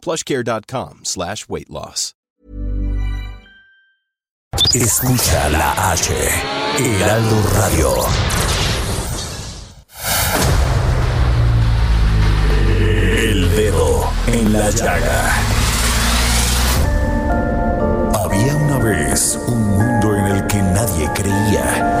[0.00, 2.14] plushcare.com slash weight loss.
[4.74, 6.14] Escucha la H,
[6.78, 7.90] Heraldo Radio.
[13.16, 15.34] El dedo en la llaga.
[18.24, 22.00] Había una vez un mundo en el que nadie creía.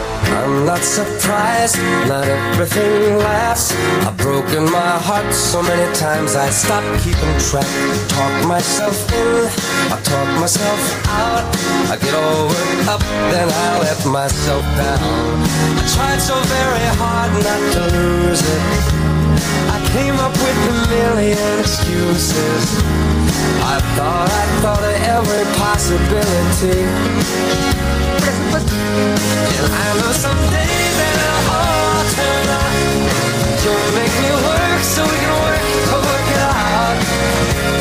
[0.29, 1.77] I'm not surprised,
[2.07, 3.73] not everything lasts.
[4.05, 7.67] I've broken my heart so many times I stopped keeping track.
[8.09, 9.49] Talk myself in,
[9.91, 11.45] I talk myself out.
[11.91, 15.43] I get all worked up, then I let myself down.
[15.77, 19.00] I tried so very hard not to lose it.
[19.69, 22.65] I came up with a million excuses.
[23.63, 26.81] I thought, I thought of every possibility.
[29.61, 32.75] And I know someday that it'll all turn out.
[33.63, 35.65] You'll make me work so we can work,
[36.05, 36.97] work it out.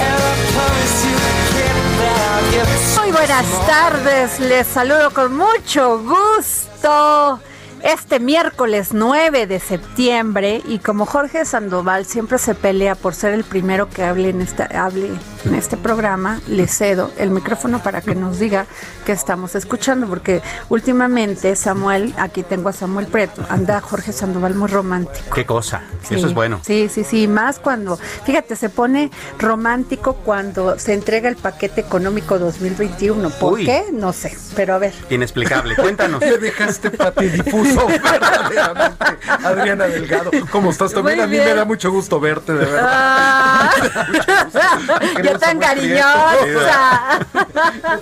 [0.07, 1.17] And I promise you,
[1.53, 7.41] kid, that I'll give Muy buenas tardes, les saludo con mucho gusto.
[7.83, 13.43] Este miércoles 9 de septiembre y como Jorge Sandoval siempre se pelea por ser el
[13.43, 15.09] primero que hable en este, hable
[15.45, 18.67] en este programa, le cedo el micrófono para que nos diga
[19.07, 24.69] qué estamos escuchando, porque últimamente Samuel, aquí tengo a Samuel Preto, anda Jorge Sandoval muy
[24.69, 25.35] romántico.
[25.35, 26.61] Qué cosa, Sí, eso es bueno.
[26.65, 32.39] Sí, sí, sí, más cuando, fíjate, se pone romántico cuando se entrega el paquete económico
[32.39, 33.31] 2021.
[33.31, 33.65] ¿Por Uy.
[33.67, 33.85] qué?
[33.93, 34.93] No sé, pero a ver.
[35.11, 35.77] Inexplicable.
[35.81, 36.21] Cuéntanos.
[36.21, 39.05] Me dejaste patidifuso, verdaderamente.
[39.29, 40.93] Adriana Delgado, ¿cómo estás?
[40.93, 41.45] También Muy a mí bien.
[41.49, 42.89] me da mucho gusto verte, de verdad.
[42.91, 43.71] Ah,
[45.31, 47.21] Querido ¡Qué tan cariñosa!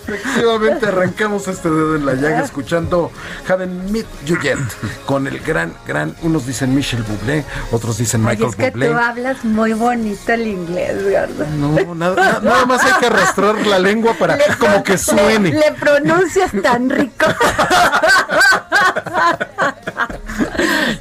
[0.06, 3.10] Efectivamente, arrancamos este dedo en la llaga escuchando
[3.48, 4.58] Haven't Meet You Yet
[5.06, 8.88] con el gran, gran, unos dicen Michel Bublé, otros dicen Oye, Michael es que Bublé.
[8.90, 11.46] tú hablas muy bonito el inglés, ¿verdad?
[11.48, 15.50] No, nada, na- nada más hay que arrastrar la lengua para Le- como que suene.
[15.50, 17.26] Le, le pronuncias tan rico.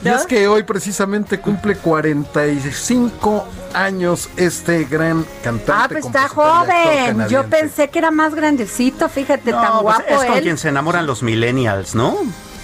[0.04, 5.72] Y es que hoy precisamente cumple 45 años este gran cantante.
[5.74, 7.28] Ah, pues está joven.
[7.30, 10.44] Yo pensé que era más grandecito, fíjate, No, tan pues guapo es con él.
[10.44, 12.16] quien se enamoran los millennials, ¿no?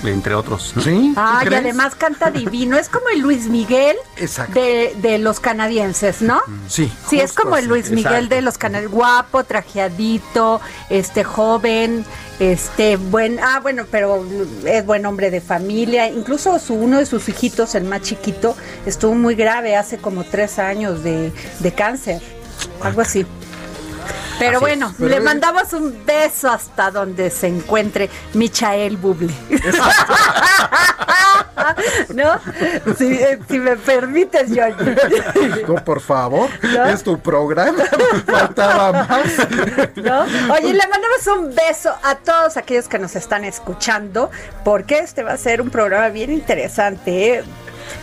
[0.03, 0.73] Entre otros.
[0.75, 0.81] ¿no?
[0.81, 1.11] ¿Sí?
[1.13, 2.77] ¿Tú Ah, y además canta divino.
[2.77, 3.95] Es como el Luis Miguel
[4.53, 6.41] de, de los canadienses, ¿no?
[6.67, 6.91] Sí.
[7.09, 7.67] Sí, es como el.
[7.67, 8.35] Luis Miguel exacto.
[8.35, 10.59] de los canales, guapo, trajeadito,
[10.89, 12.05] este joven,
[12.39, 14.25] este buen, ah bueno, pero
[14.65, 16.07] es buen hombre de familia.
[16.09, 20.59] Incluso su uno de sus hijitos, el más chiquito, estuvo muy grave hace como tres
[20.59, 22.21] años de, de cáncer,
[22.81, 23.25] algo así.
[24.39, 29.33] Pero Así bueno, Pero le es- mandamos un beso hasta donde se encuentre Michael Bublé.
[32.13, 32.39] ¿No?
[32.97, 34.95] Si, eh, si me permites, Georgie.
[35.67, 36.85] No, por favor, ¿No?
[36.85, 37.83] es tu programa.
[38.25, 39.19] Faltaba más.
[39.95, 40.21] ¿no?
[40.53, 44.29] Oye, le mandamos un beso a todos aquellos que nos están escuchando,
[44.63, 47.35] porque este va a ser un programa bien interesante.
[47.35, 47.43] ¿eh?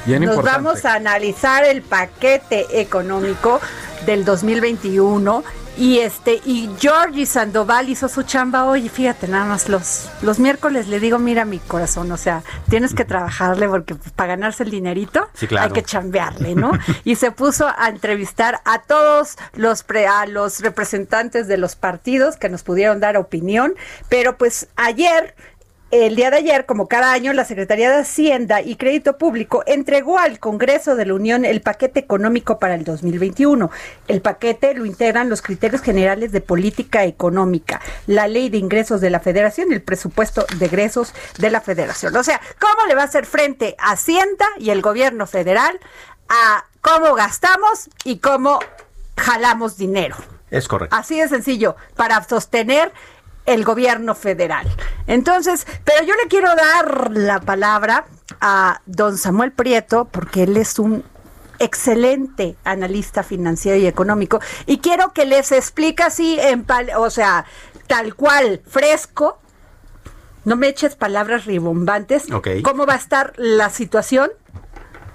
[0.06, 0.62] Bien Nos importante.
[0.64, 3.60] vamos a analizar el paquete económico
[4.06, 5.44] del 2021
[5.78, 10.88] y este y Georgie Sandoval hizo su chamba hoy, fíjate nada más los los miércoles
[10.88, 15.28] le digo, mira mi corazón, o sea, tienes que trabajarle porque para ganarse el dinerito
[15.34, 15.66] Sí, claro.
[15.68, 16.72] hay que chambearle, ¿no?
[17.04, 22.36] y se puso a entrevistar a todos los pre- a los representantes de los partidos
[22.36, 23.74] que nos pudieron dar opinión,
[24.08, 25.34] pero pues ayer
[25.90, 30.18] el día de ayer, como cada año, la Secretaría de Hacienda y Crédito Público entregó
[30.18, 33.70] al Congreso de la Unión el paquete económico para el 2021.
[34.06, 39.10] El paquete lo integran los criterios generales de política económica, la ley de ingresos de
[39.10, 42.14] la Federación y el presupuesto de egresos de la Federación.
[42.14, 45.80] O sea, ¿cómo le va a hacer frente Hacienda y el gobierno federal
[46.28, 48.60] a cómo gastamos y cómo
[49.16, 50.16] jalamos dinero?
[50.52, 50.94] Es correcto.
[50.94, 52.92] Así de sencillo, para sostener
[53.52, 54.66] el gobierno federal.
[55.06, 58.06] Entonces, pero yo le quiero dar la palabra
[58.40, 61.04] a don Samuel Prieto, porque él es un
[61.58, 67.44] excelente analista financiero y económico, y quiero que les explique así, en pal- o sea,
[67.86, 69.38] tal cual, fresco,
[70.44, 72.48] no me eches palabras ribombantes, Ok.
[72.64, 74.30] cómo va a estar la situación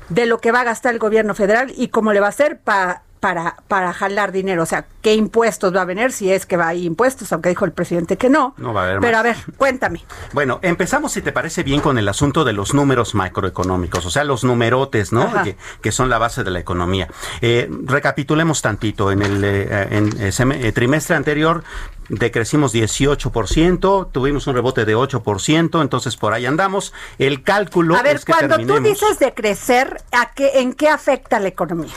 [0.10, 2.60] de lo que va a gastar el gobierno federal y cómo le va a hacer
[2.60, 4.62] pa- para, para jalar dinero.
[4.62, 7.50] O sea, qué impuestos va a venir, si es que va a haber impuestos, aunque
[7.50, 8.54] dijo el presidente que no.
[8.57, 9.19] No va a haber Pero más.
[9.19, 10.04] a ver, cuéntame.
[10.31, 14.24] Bueno, empezamos, si te parece bien, con el asunto de los números macroeconómicos, o sea,
[14.25, 15.31] los numerotes, ¿no?
[15.44, 17.07] Que, que son la base de la economía.
[17.42, 19.12] Eh, recapitulemos tantito.
[19.12, 21.63] En el eh, en, eh, seme- eh, trimestre anterior
[22.10, 26.94] decrecimos 18%, tuvimos un rebote de 8%, entonces por ahí andamos.
[27.18, 29.00] El cálculo A ver, es que cuando tú terminemos.
[29.00, 31.94] dices de crecer, ¿a qué, ¿en qué afecta la economía?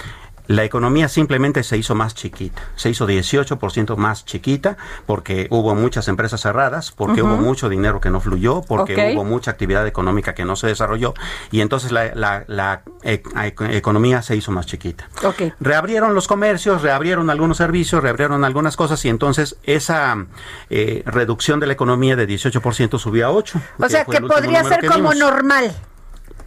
[0.49, 6.09] La economía simplemente se hizo más chiquita, se hizo 18% más chiquita porque hubo muchas
[6.09, 10.45] empresas cerradas, porque hubo mucho dinero que no fluyó, porque hubo mucha actividad económica que
[10.45, 11.15] no se desarrolló
[11.53, 15.09] y entonces la, la- la e- e- economía se hizo más chiquita.
[15.23, 15.43] Ok.
[15.61, 20.27] Reabrieron los comercios, reabrieron algunos servicios, reabrieron algunas cosas y entonces esa
[20.71, 23.61] eh, reducción de la economía de 18% subió a 8.
[23.79, 25.73] O sea, que podría ser como normal.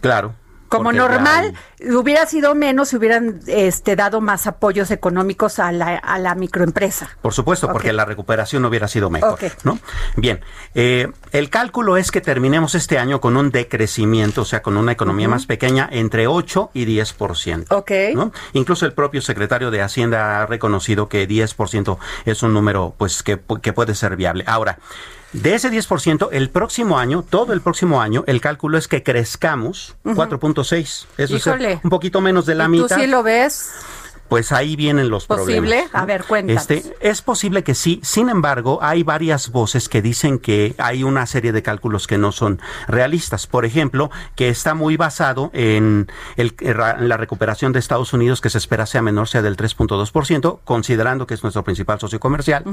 [0.00, 0.34] Claro.
[0.78, 1.54] Como porque normal,
[1.94, 7.08] hubiera sido menos si hubieran este, dado más apoyos económicos a la, a la microempresa.
[7.22, 9.38] Por supuesto, porque la recuperación hubiera sido mejor.
[9.64, 9.78] ¿no?
[10.16, 10.40] Bien,
[10.74, 14.92] eh, el cálculo es que terminemos este año con un decrecimiento, o sea, con una
[14.92, 17.66] economía más pequeña, entre 8 y 10%.
[17.70, 17.90] Ok.
[18.14, 18.32] ¿no?
[18.52, 23.38] Incluso el propio secretario de Hacienda ha reconocido que 10% es un número pues que,
[23.44, 24.44] pu- que puede ser viable.
[24.46, 24.78] Ahora,
[25.32, 29.96] de ese 10%, el próximo año, todo el próximo año, el cálculo es que crezcamos
[30.04, 31.06] 4.6.
[31.16, 31.72] Eso Híjole.
[31.74, 32.96] es un poquito menos de la ¿Y mitad.
[32.96, 33.70] ¿Tú sí lo ves?
[34.32, 35.56] Pues ahí vienen los ¿Posible?
[35.82, 35.90] problemas.
[35.94, 36.62] A ver, cuéntanos.
[36.70, 38.00] Este, es posible que sí.
[38.02, 42.32] Sin embargo, hay varias voces que dicen que hay una serie de cálculos que no
[42.32, 42.58] son
[42.88, 43.46] realistas.
[43.46, 48.48] Por ejemplo, que está muy basado en, el- en la recuperación de Estados Unidos, que
[48.48, 52.64] se espera sea menor, sea del 3.2%, considerando que es nuestro principal socio comercial.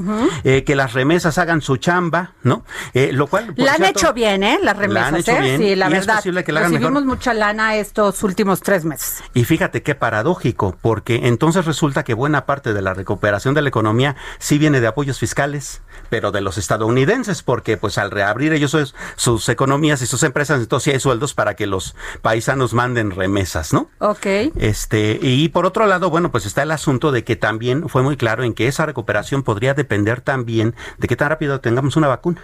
[0.44, 2.64] Eh, que las remesas hagan su chamba, ¿no?
[2.94, 3.52] Eh, lo cual.
[3.56, 4.58] La han cierto, hecho bien, ¿eh?
[4.62, 5.40] Las la remesas, han hecho ¿eh?
[5.42, 7.16] bien, Sí, la y es posible que la hagan Recibimos mejor.
[7.18, 9.22] mucha lana estos últimos tres meses.
[9.34, 13.68] Y fíjate qué paradójico, porque entonces resulta que buena parte de la recuperación de la
[13.68, 18.70] economía sí viene de apoyos fiscales, pero de los estadounidenses, porque pues al reabrir ellos
[18.70, 23.10] sus, sus economías y sus empresas, entonces sí hay sueldos para que los paisanos manden
[23.10, 23.90] remesas, ¿no?
[23.98, 24.26] Ok.
[24.56, 28.16] Este, y por otro lado, bueno, pues está el asunto de que también fue muy
[28.16, 32.40] claro en que esa recuperación podría depender también de qué tan rápido tengamos una vacuna.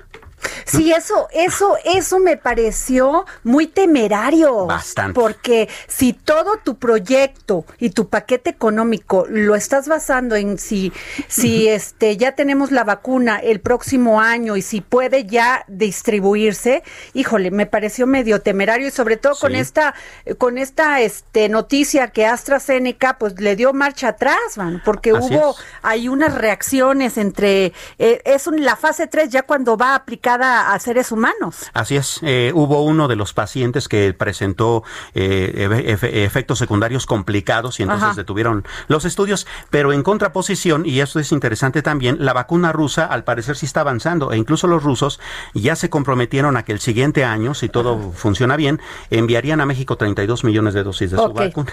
[0.65, 4.67] Sí, eso, eso, eso me pareció muy temerario.
[4.67, 5.15] Bastante.
[5.19, 10.93] Porque si todo tu proyecto y tu paquete económico lo estás basando en si,
[11.29, 16.83] si este ya tenemos la vacuna el próximo año y si puede ya distribuirse,
[17.15, 19.95] híjole, me pareció medio temerario y sobre todo con esta,
[20.39, 25.51] con esta este noticia que AstraZeneca pues le dio marcha atrás, man, porque Así hubo
[25.53, 25.57] es.
[25.83, 29.95] hay unas reacciones entre eh, es un- la fase 3 ya cuando va
[30.27, 31.71] aplicada a seres humanos.
[31.73, 34.83] Así es, eh, hubo uno de los pacientes que presentó
[35.15, 38.15] eh, efe- efe- efectos secundarios complicados y entonces Ajá.
[38.17, 43.23] detuvieron los estudios, pero en contraposición, y esto es interesante también, la vacuna rusa al
[43.25, 45.21] parecer sí está avanzando e incluso los rusos
[45.55, 48.81] ya se comprometieron a que el siguiente año, si todo funciona bien,
[49.11, 51.73] enviarían a México 32 millones de dosis de su vacuna.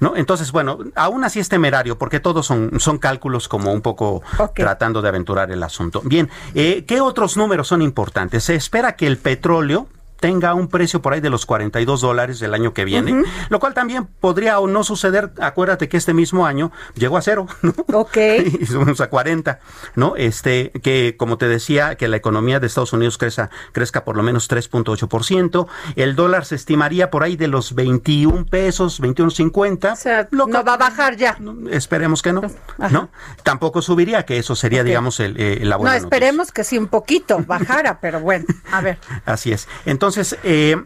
[0.00, 0.16] ¿No?
[0.16, 4.22] Entonces, bueno, aún así es temerario porque todos son, son cálculos como un poco
[4.54, 6.02] tratando de aventurar el asunto.
[6.04, 8.44] Bien, eh, ¿qué otros números son importantes?
[8.44, 9.88] Se espera que el petróleo
[10.20, 13.74] tenga un precio por ahí de los 42 dólares el año que viene, lo cual
[13.74, 17.74] también podría o no suceder, acuérdate que este mismo año llegó a cero, ¿no?
[17.92, 18.16] Ok.
[18.60, 19.60] y subimos a 40,
[19.94, 20.14] ¿no?
[20.16, 24.22] Este, que como te decía, que la economía de Estados Unidos crezca, crezca por lo
[24.22, 29.92] menos 3.8%, el dólar se estimaría por ahí de los 21 pesos, 21.50.
[29.92, 31.36] O sea, lo no que- va a bajar ya.
[31.40, 32.42] no, Esperemos que no,
[32.78, 32.88] Ajá.
[32.90, 33.10] ¿no?
[33.42, 36.06] Tampoco subiría, que eso sería, digamos, el, eh, la No, buena noticia.
[36.06, 38.98] esperemos que sí un poquito bajara, pero bueno, a ver.
[39.26, 39.68] Así es.
[39.84, 40.05] Entonces,
[40.42, 40.76] eh,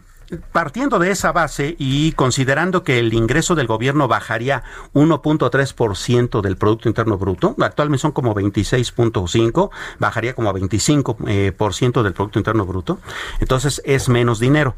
[0.51, 4.63] partiendo de esa base y considerando que el ingreso del gobierno bajaría
[4.93, 11.73] 1.3% del Producto Interno Bruto, actualmente son como 26.5, bajaría como a 25% eh, por
[11.73, 12.99] ciento del Producto Interno Bruto,
[13.39, 14.75] entonces es menos dinero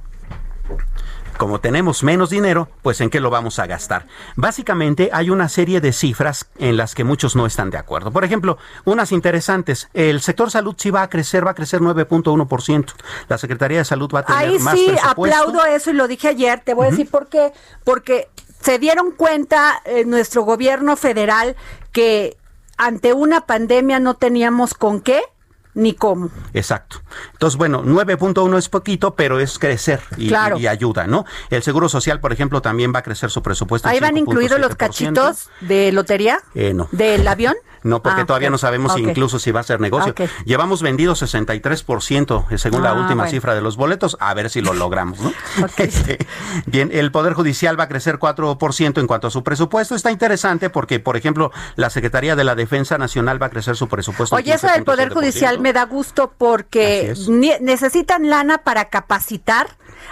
[1.44, 4.08] como tenemos menos dinero, pues en qué lo vamos a gastar.
[4.38, 8.12] Básicamente hay una serie de cifras en las que muchos no están de acuerdo.
[8.12, 9.90] Por ejemplo, unas interesantes.
[9.94, 12.94] El sector salud sí va a crecer, va a crecer 9.1%.
[13.28, 15.38] La Secretaría de Salud va a tener Ahí más sí presupuesto.
[15.38, 17.52] aplaudo eso y lo dije ayer, te voy a decir por qué.
[17.84, 18.30] Porque
[18.62, 21.58] se dieron cuenta en nuestro gobierno federal
[21.92, 22.38] que
[22.78, 25.22] ante una pandemia no teníamos con qué
[25.76, 26.30] ni cómo.
[26.54, 27.02] Exacto.
[27.34, 30.58] Entonces, bueno, 9.1 es poquito, pero es crecer y, Claro.
[30.58, 31.26] y ayuda, ¿no?
[31.50, 33.88] El Seguro Social, por ejemplo, también va a crecer su presupuesto.
[33.90, 34.78] Ahí van incluidos los 5.7%.
[34.78, 36.40] cachitos de lotería.
[36.56, 36.88] Eh, no.
[36.92, 37.56] ¿Del avión?
[37.84, 40.14] No, porque Ah, todavía no sabemos si incluso si va a ser negocio.
[40.46, 43.30] Llevamos vendido 63% eh, según la Ah, última bueno.
[43.32, 45.32] cifra de los boletos, a ver si lo logramos, ¿no?
[45.78, 46.18] Este,
[46.66, 49.96] Bien, el Poder Judicial va a crecer 4% en cuanto a su presupuesto.
[49.96, 53.88] Está interesante porque, por ejemplo, la Secretaría de la Defensa Nacional va a crecer su
[53.88, 54.36] presupuesto.
[54.36, 55.14] Oye, eso del Poder 15.7%.
[55.14, 57.14] Judicial me da gusto porque
[57.62, 59.68] necesitan lana para capacitar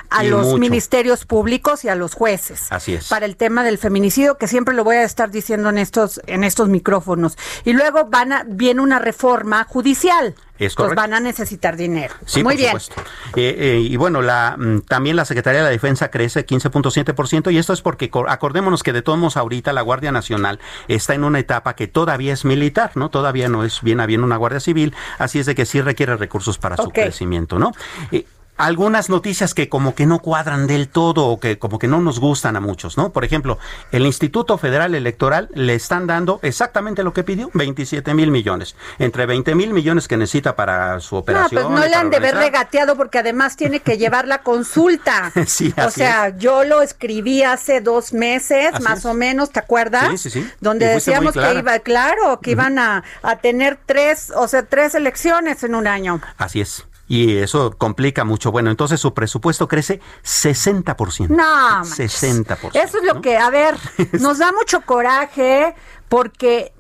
[0.10, 0.58] a Y los mucho.
[0.58, 2.68] ministerios públicos y a los jueces.
[2.72, 3.08] Así es.
[3.10, 6.44] Para el tema del feminicidio, que siempre lo voy a estar diciendo en estos, en
[6.44, 7.38] estos micrófonos.
[7.65, 10.36] Y luego van a, viene una reforma judicial.
[10.60, 12.13] Es Pues van a necesitar dinero.
[12.25, 12.80] Sí, Muy por bien.
[12.80, 13.01] supuesto.
[13.36, 17.58] Eh, eh, y bueno, la, mm, también la Secretaría de la Defensa crece 15.7% y
[17.58, 21.24] esto es porque co- acordémonos que de todos modos ahorita la Guardia Nacional está en
[21.24, 23.10] una etapa que todavía es militar, ¿no?
[23.10, 26.15] Todavía no es bien a bien una Guardia Civil, así es de que sí requiere
[26.15, 27.72] recursos para su crecimiento, ¿no?
[28.12, 28.25] Eh,
[28.65, 32.20] algunas noticias que como que no cuadran del todo o que como que no nos
[32.20, 33.12] gustan a muchos, ¿no?
[33.12, 33.58] Por ejemplo,
[33.91, 39.25] el Instituto Federal Electoral le están dando exactamente lo que pidió, 27 mil millones, entre
[39.25, 41.63] 20 mil millones que necesita para su No, operación.
[41.63, 45.32] pues no le han de haber regateado porque además tiene que llevar la consulta.
[45.48, 49.06] Sí, o así sea, yo lo escribí hace dos meses, Así más es.
[49.06, 50.10] o menos, ¿te acuerdas?
[50.12, 50.51] Sí, sí, sí.
[50.60, 55.63] Donde decíamos que iba, claro, que iban a, a tener tres, o sea, tres elecciones
[55.63, 56.22] en un año.
[56.38, 56.86] Así es.
[57.12, 58.53] Y eso complica mucho.
[58.53, 61.27] Bueno, entonces su presupuesto crece 60%.
[61.27, 62.24] No, manches.
[62.24, 62.70] 60%.
[62.74, 63.22] Eso es lo ¿no?
[63.22, 63.75] que, a ver,
[64.22, 65.75] nos da mucho coraje
[66.08, 66.72] porque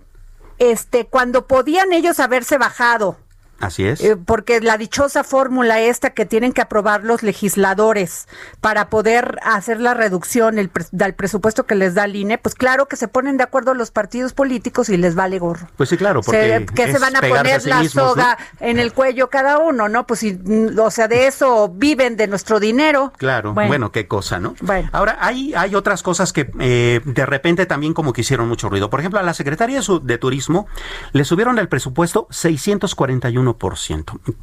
[0.57, 3.17] este cuando podían ellos haberse bajado
[3.61, 4.01] Así es.
[4.01, 8.27] Eh, porque la dichosa fórmula esta que tienen que aprobar los legisladores
[8.59, 10.55] para poder hacer la reducción
[10.91, 13.91] del presupuesto que les da el INE, pues claro que se ponen de acuerdo los
[13.91, 15.67] partidos políticos y les vale gorro.
[15.77, 18.09] Pues sí, claro, porque Se- que se van a poner a sí la mismos, ¿no?
[18.09, 20.05] soga en el cuello cada uno, ¿no?
[20.07, 23.13] Pues si, mm, o sea, de eso viven de nuestro dinero.
[23.17, 23.91] Claro, bueno.
[23.91, 24.55] qué cosa, ¿no?
[24.61, 24.89] Bueno.
[24.91, 28.89] Ahora, hay, hay otras cosas que eh, de repente también como que hicieron mucho ruido.
[28.89, 30.67] Por ejemplo, a la Secretaría de Turismo
[31.11, 33.50] le subieron el presupuesto 641%.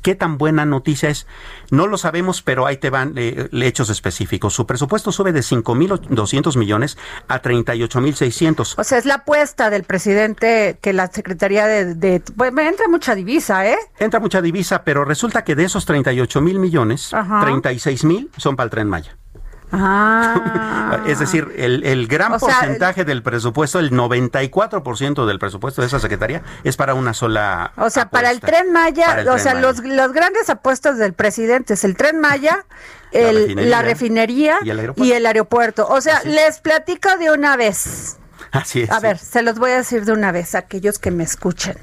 [0.03, 1.27] ¿Qué tan buena noticia es?
[1.71, 4.55] No lo sabemos, pero ahí te van eh, hechos específicos.
[4.55, 6.99] Su presupuesto sube de 5.200 millones
[7.29, 8.75] a 38.600.
[8.79, 11.95] O sea, es la apuesta del presidente que la Secretaría de...
[11.95, 13.79] de pues, entra mucha divisa, ¿eh?
[13.99, 17.41] Entra mucha divisa, pero resulta que de esos 38 mil millones, Ajá.
[17.43, 19.17] 36 mil son para el tren Maya.
[19.73, 21.01] Ah.
[21.07, 25.87] Es decir, el, el gran O sea, porcentaje del presupuesto, el 94% del presupuesto de
[25.87, 27.73] esa secretaría es para una sola.
[27.77, 29.67] O sea, para el tren Maya, el o Tren sea, Maya.
[29.67, 32.65] los, las grandes apuestas del presidente es el tren Maya,
[33.13, 33.71] La el- refinería.
[33.71, 35.05] la refinería Y el aeropuerto.
[35.09, 35.87] y el aeropuerto.
[35.89, 38.17] O sea, les platico de una vez.
[38.51, 38.91] Así es.
[38.91, 41.77] A ver, se los voy a decir de una vez a aquellos que me escuchen.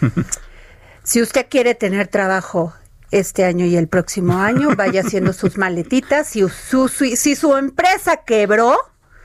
[1.02, 2.72] si usted quiere tener trabajo
[3.18, 6.28] este año y el próximo año, vaya haciendo sus maletitas.
[6.28, 8.76] Si su, su- si su empresa quebró,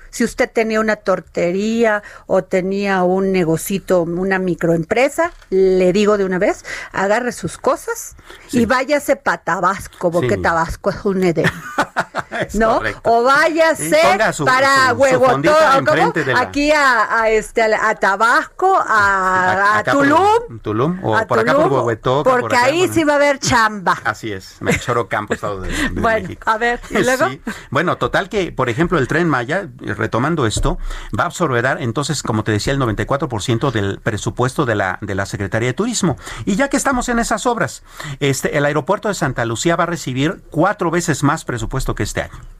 [0.09, 6.39] si usted tenía una tortería o tenía un negocito, una microempresa, le digo de una
[6.39, 8.15] vez, agarre sus cosas
[8.51, 10.41] y váyase para Tabasco, porque Sí.
[10.41, 11.45] Tabasco es un edén.
[12.53, 12.77] ¿no?
[12.77, 13.01] correcto.
[13.03, 14.01] O váyase
[14.33, 21.39] su- para la- aquí a, a este a, a Tabasco, a, Tulum, Tulum, o por
[21.39, 22.93] acá por porque acá, ahí bueno.
[22.93, 23.97] sí va a haber chamba.
[24.03, 26.49] Así es, Melchor Ocampo, Estado de, de Bueno, México.
[26.49, 27.29] a ver, ¿y luego?
[27.29, 27.41] Sí.
[27.71, 29.67] Bueno, total que, por ejemplo, el Tren Maya,
[29.99, 30.79] retomando esto,
[31.17, 35.25] va a absorber entonces, como te decía, el 94% del presupuesto de la, de la
[35.25, 36.17] Secretaría de Turismo.
[36.45, 37.83] Y ya que estamos en esas obras,
[38.19, 42.21] este, el aeropuerto de Santa Lucía va a recibir cuatro veces más presupuesto que este
[42.21, 42.58] año.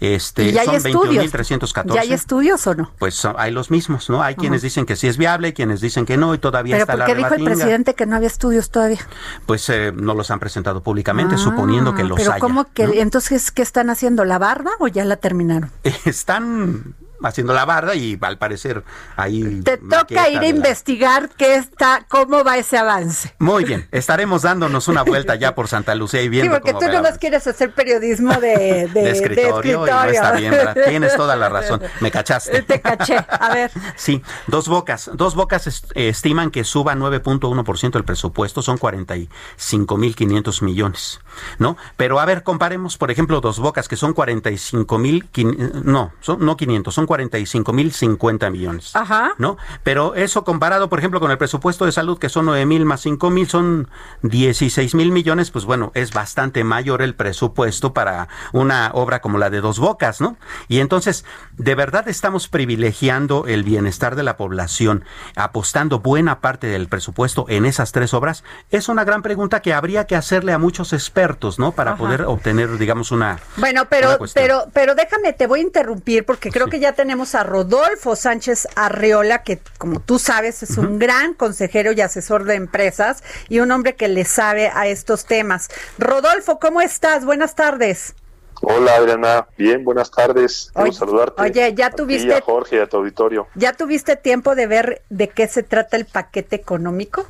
[0.00, 1.24] Este, hay son estudios.
[1.32, 1.94] 21.314.
[1.94, 2.90] ¿Ya hay estudios o no?
[2.98, 4.22] Pues son- hay los mismos, ¿no?
[4.22, 6.92] Hay quienes dicen que sí es viable, quienes dicen que no, y todavía Pero está
[6.94, 8.98] ¿por la qué dijo el presidente que no había estudios todavía?
[9.44, 12.40] Pues eh, no los han presentado públicamente, suponiendo que Ah, los Pero haya.
[12.40, 12.92] ¿cómo que ¿no?
[12.94, 15.70] entonces qué están haciendo la barda o ya la terminaron?
[16.06, 18.84] Están haciendo la barda y al parecer
[19.16, 23.34] ahí Te toca ir a la- investigar qué está, cómo va ese avance.
[23.38, 26.86] Muy bien, estaremos dándonos una vuelta ya por Santa Lucía y Sí, viendo porque cómo
[26.86, 30.76] tú nomás quieres hacer periodismo de, de, de escritorio, y no está bien, ¿verdad?
[30.88, 31.82] Tienes toda la razón.
[32.00, 32.62] Me cachaste.
[32.62, 33.16] Te caché.
[33.28, 33.70] A ver.
[33.96, 35.10] Sí, dos bocas.
[35.14, 41.20] Dos bocas est- estiman que suba 9.1% el presupuesto, son 45.500 millones,
[41.58, 41.76] ¿no?
[41.96, 46.56] Pero a ver, comparemos, por ejemplo, dos bocas que son 45.000, quin- no, son, no
[46.56, 48.94] 500, son 45 mil 50 millones.
[48.94, 49.32] Ajá.
[49.36, 49.58] ¿No?
[49.82, 53.00] Pero eso comparado, por ejemplo, con el presupuesto de salud, que son 9 mil más
[53.00, 53.88] 5 mil, son
[54.22, 59.50] 16 mil millones, pues bueno, es bastante mayor el presupuesto para una obra como la
[59.50, 60.36] de Dos Bocas, ¿no?
[60.68, 61.24] Y entonces,
[61.58, 67.66] ¿de verdad estamos privilegiando el bienestar de la población, apostando buena parte del presupuesto en
[67.66, 68.44] esas tres obras?
[68.70, 71.72] Es una gran pregunta que habría que hacerle a muchos expertos, ¿no?
[71.72, 73.40] Para poder obtener, digamos, una.
[73.56, 77.44] Bueno, pero, pero, pero déjame, te voy a interrumpir porque creo que ya tenemos a
[77.44, 83.24] Rodolfo Sánchez Arreola, que como tú sabes es un gran consejero y asesor de empresas
[83.48, 85.68] y un hombre que le sabe a estos temas.
[85.96, 87.24] Rodolfo, ¿cómo estás?
[87.24, 88.14] Buenas tardes.
[88.60, 90.70] Hola Adriana, bien, buenas tardes.
[90.74, 91.40] Quiero Oye, saludarte.
[91.40, 93.46] oye, ya A ti, tuviste- a Jorge y a tu auditorio.
[93.54, 97.24] ¿Ya tuviste tiempo de ver de qué se trata el paquete económico?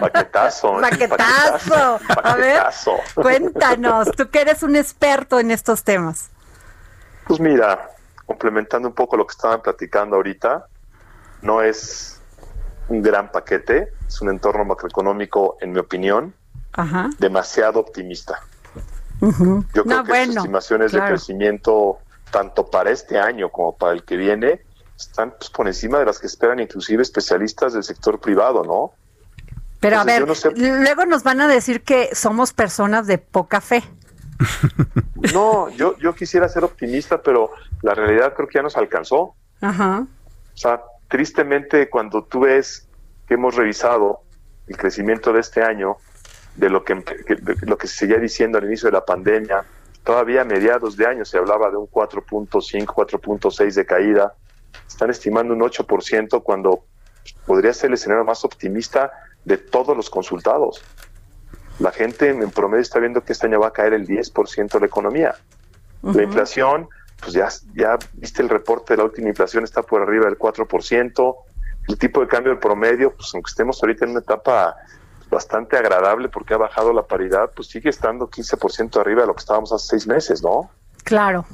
[0.00, 0.78] Paquetazo.
[0.78, 0.80] ¿eh?
[0.80, 2.00] Paquetazo.
[2.24, 2.92] A ver, Paquetazo.
[3.16, 6.30] cuéntanos, tú que eres un experto en estos temas.
[7.26, 7.90] Pues mira,
[8.26, 10.66] complementando un poco lo que estaban platicando ahorita,
[11.42, 12.20] no es
[12.88, 16.34] un gran paquete, es un entorno macroeconómico, en mi opinión,
[16.72, 17.10] Ajá.
[17.18, 18.40] demasiado optimista.
[19.20, 21.06] Yo creo No, que bueno, sus estimaciones claro.
[21.06, 21.98] de crecimiento,
[22.30, 24.62] tanto para este año como para el que viene,
[24.98, 28.92] están pues, por encima de las que esperan inclusive especialistas del sector privado, ¿no?
[29.80, 33.18] Pero a ver, yo no sé- luego nos van a decir que somos personas de
[33.18, 33.82] poca fe.
[35.32, 37.50] No, yo, yo quisiera ser optimista, pero
[37.82, 39.34] la realidad creo que ya nos alcanzó.
[39.60, 40.06] Ajá.
[40.54, 42.88] O sea, tristemente cuando tú ves
[43.26, 44.20] que hemos revisado
[44.66, 45.96] el crecimiento de este año,
[46.56, 49.64] de lo que, de lo que se seguía diciendo al inicio de la pandemia,
[50.04, 54.34] todavía a mediados de año se hablaba de un 4.5, 4.6 de caída,
[54.86, 56.84] están estimando un 8% cuando
[57.46, 59.12] podría ser el escenario más optimista
[59.44, 60.82] de todos los consultados.
[61.78, 64.80] La gente en promedio está viendo que este año va a caer el 10% de
[64.80, 65.34] la economía.
[66.02, 66.88] La inflación,
[67.20, 71.36] pues ya, ya viste el reporte de la última inflación, está por arriba del 4%.
[71.88, 74.76] El tipo de cambio del promedio, pues aunque estemos ahorita en una etapa
[75.30, 79.40] bastante agradable porque ha bajado la paridad, pues sigue estando 15% arriba de lo que
[79.40, 80.70] estábamos hace seis meses, ¿no?
[81.04, 81.46] Claro.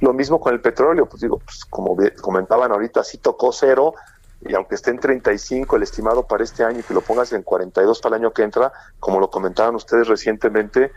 [0.00, 3.94] Lo mismo con el petróleo, pues digo, pues como comentaban ahorita, sí tocó cero,
[4.42, 7.42] y aunque esté en 35 el estimado para este año y que lo pongas en
[7.42, 10.92] 42 para el año que entra, como lo comentaban ustedes recientemente,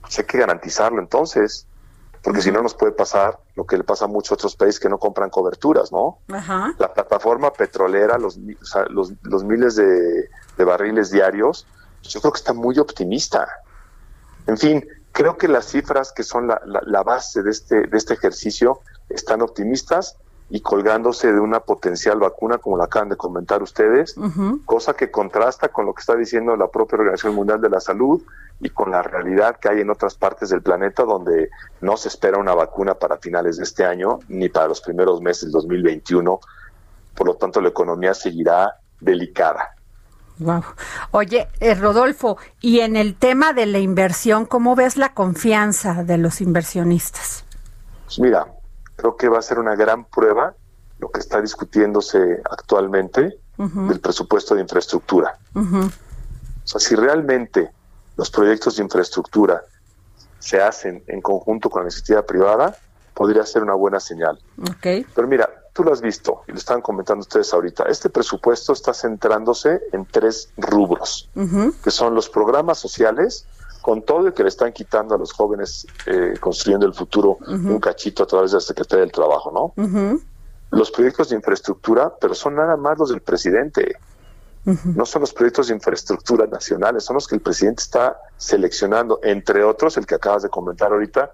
[0.00, 1.66] pues hay que garantizarlo entonces,
[2.22, 4.88] porque si no nos puede pasar lo que le pasa a muchos otros países que
[4.88, 6.20] no compran coberturas, ¿no?
[6.32, 6.74] Ajá.
[6.78, 11.66] La plataforma petrolera, los, mi- o sea, los, los miles de, de barriles diarios,
[12.02, 13.48] yo creo que está muy optimista.
[14.46, 17.96] En fin, creo que las cifras que son la, la- la base de este, de
[17.98, 20.16] este ejercicio están optimistas
[20.54, 24.14] y colgándose de una potencial vacuna, como la acaban de comentar ustedes,
[24.66, 28.22] cosa que contrasta con lo que está diciendo la propia Organización Mundial de la Salud
[28.60, 31.48] y con la realidad que hay en otras partes del planeta donde
[31.80, 35.44] no se espera una vacuna para finales de este año ni para los primeros meses
[35.44, 36.38] del 2021.
[37.14, 39.70] Por lo tanto, la economía seguirá delicada.
[40.36, 40.64] Wow.
[41.12, 46.18] Oye, eh, Rodolfo, y en el tema de la inversión, ¿cómo ves la confianza de
[46.18, 47.46] los inversionistas?
[48.04, 48.46] Pues mira,
[49.02, 50.54] creo que va a ser una gran prueba
[51.00, 55.38] lo que está discutiéndose actualmente del presupuesto de infraestructura.
[55.56, 55.90] O
[56.62, 57.72] sea, si realmente
[58.16, 59.62] los proyectos de infraestructura
[60.38, 62.76] se hacen en conjunto con la iniciativa privada,
[63.12, 64.38] podría ser una buena señal.
[64.60, 65.04] Ok.
[65.12, 67.84] Pero mira, tú lo has visto y lo estaban comentando ustedes ahorita.
[67.84, 71.28] Este presupuesto está centrándose en tres rubros,
[71.82, 73.46] que son los programas sociales,
[73.82, 77.80] con todo el que le están quitando a los jóvenes eh, construyendo el futuro un
[77.80, 79.84] cachito a través de la Secretaría del Trabajo, ¿no?
[80.70, 83.96] Los proyectos de infraestructura, pero son nada más los del presidente.
[84.64, 89.64] No son los proyectos de infraestructura nacionales, son los que el presidente está seleccionando, entre
[89.64, 91.32] otros el que acabas de comentar ahorita,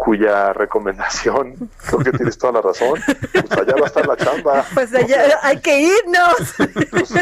[0.00, 2.98] cuya recomendación, creo que tienes toda la razón,
[3.32, 4.64] pues allá va a estar la chamba.
[4.72, 6.54] Pues allá hay que irnos.
[6.90, 7.18] Pues sí.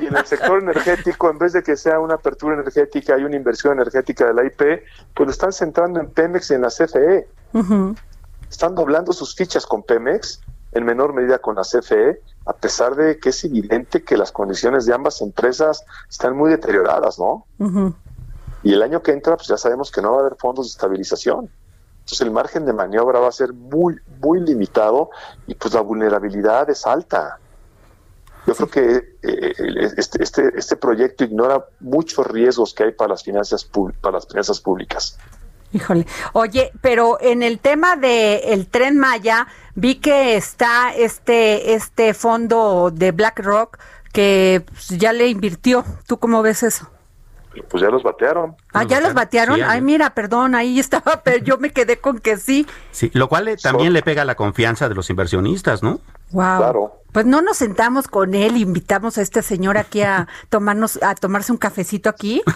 [0.00, 3.36] Y en el sector energético, en vez de que sea una apertura energética y una
[3.36, 4.82] inversión energética de la IP,
[5.14, 7.28] pues lo están centrando en Pemex y en la CFE.
[8.50, 10.40] Están doblando sus fichas con Pemex,
[10.72, 14.84] en menor medida con la CFE, a pesar de que es evidente que las condiciones
[14.84, 17.46] de ambas empresas están muy deterioradas, ¿no?
[18.64, 20.70] Y el año que entra, pues ya sabemos que no va a haber fondos de
[20.70, 21.48] estabilización.
[22.10, 25.10] Entonces el margen de maniobra va a ser muy, muy limitado
[25.46, 27.38] y pues la vulnerabilidad es alta.
[28.48, 33.10] Yo creo que eh, el- este, este, este proyecto ignora muchos riesgos que hay para
[33.10, 33.64] las finanzas,
[34.00, 35.16] para las finanzas públicas.
[35.72, 36.04] Híjole.
[36.32, 39.46] Oye, pero en el tema de el Tren Maya,
[39.76, 43.78] vi que está este este fondo de BlackRock
[44.12, 45.84] que pues, ya le invirtió.
[46.08, 46.90] ¿Tú cómo ves eso?
[47.68, 48.54] Pues ya los batearon.
[48.72, 49.56] Ah, ya los batearon.
[49.56, 52.66] Sí, Ay, mira, perdón, ahí estaba, pero yo me quedé con que sí.
[52.92, 56.00] Sí, lo cual eh, también le pega la confianza de los inversionistas, ¿no?
[56.30, 56.58] Wow.
[56.58, 56.96] Claro.
[57.12, 61.50] Pues no nos sentamos con él, invitamos a este señor aquí a tomarnos, a tomarse
[61.52, 62.42] un cafecito aquí.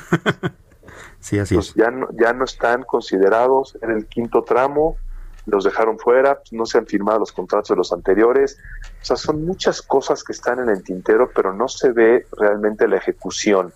[1.18, 1.74] Sí, así Pues es.
[1.74, 4.98] ya no, ya no están considerados en el quinto tramo,
[5.46, 8.58] los dejaron fuera, pues, no se han firmado los contratos de los anteriores.
[9.00, 12.86] O sea, son muchas cosas que están en el tintero, pero no se ve realmente
[12.88, 13.72] la ejecución.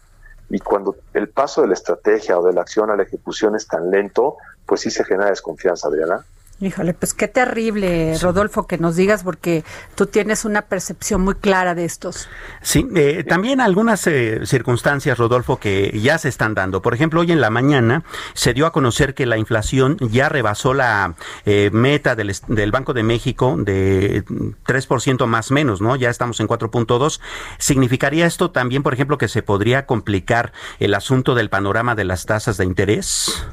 [0.50, 3.66] Y cuando el paso de la estrategia o de la acción a la ejecución es
[3.66, 6.24] tan lento, pues sí se genera desconfianza, Adriana.
[6.60, 9.62] Híjole, pues qué terrible, Rodolfo, que nos digas, porque
[9.94, 12.28] tú tienes una percepción muy clara de estos.
[12.62, 16.82] Sí, eh, también algunas eh, circunstancias, Rodolfo, que ya se están dando.
[16.82, 18.02] Por ejemplo, hoy en la mañana
[18.34, 21.14] se dio a conocer que la inflación ya rebasó la
[21.46, 25.94] eh, meta del, Banco de México de 3% más menos, ¿no?
[25.94, 27.20] Ya estamos en 4.2.
[27.58, 32.26] ¿Significaría esto también, por ejemplo, que se podría complicar el asunto del panorama de las
[32.26, 33.46] tasas de interés?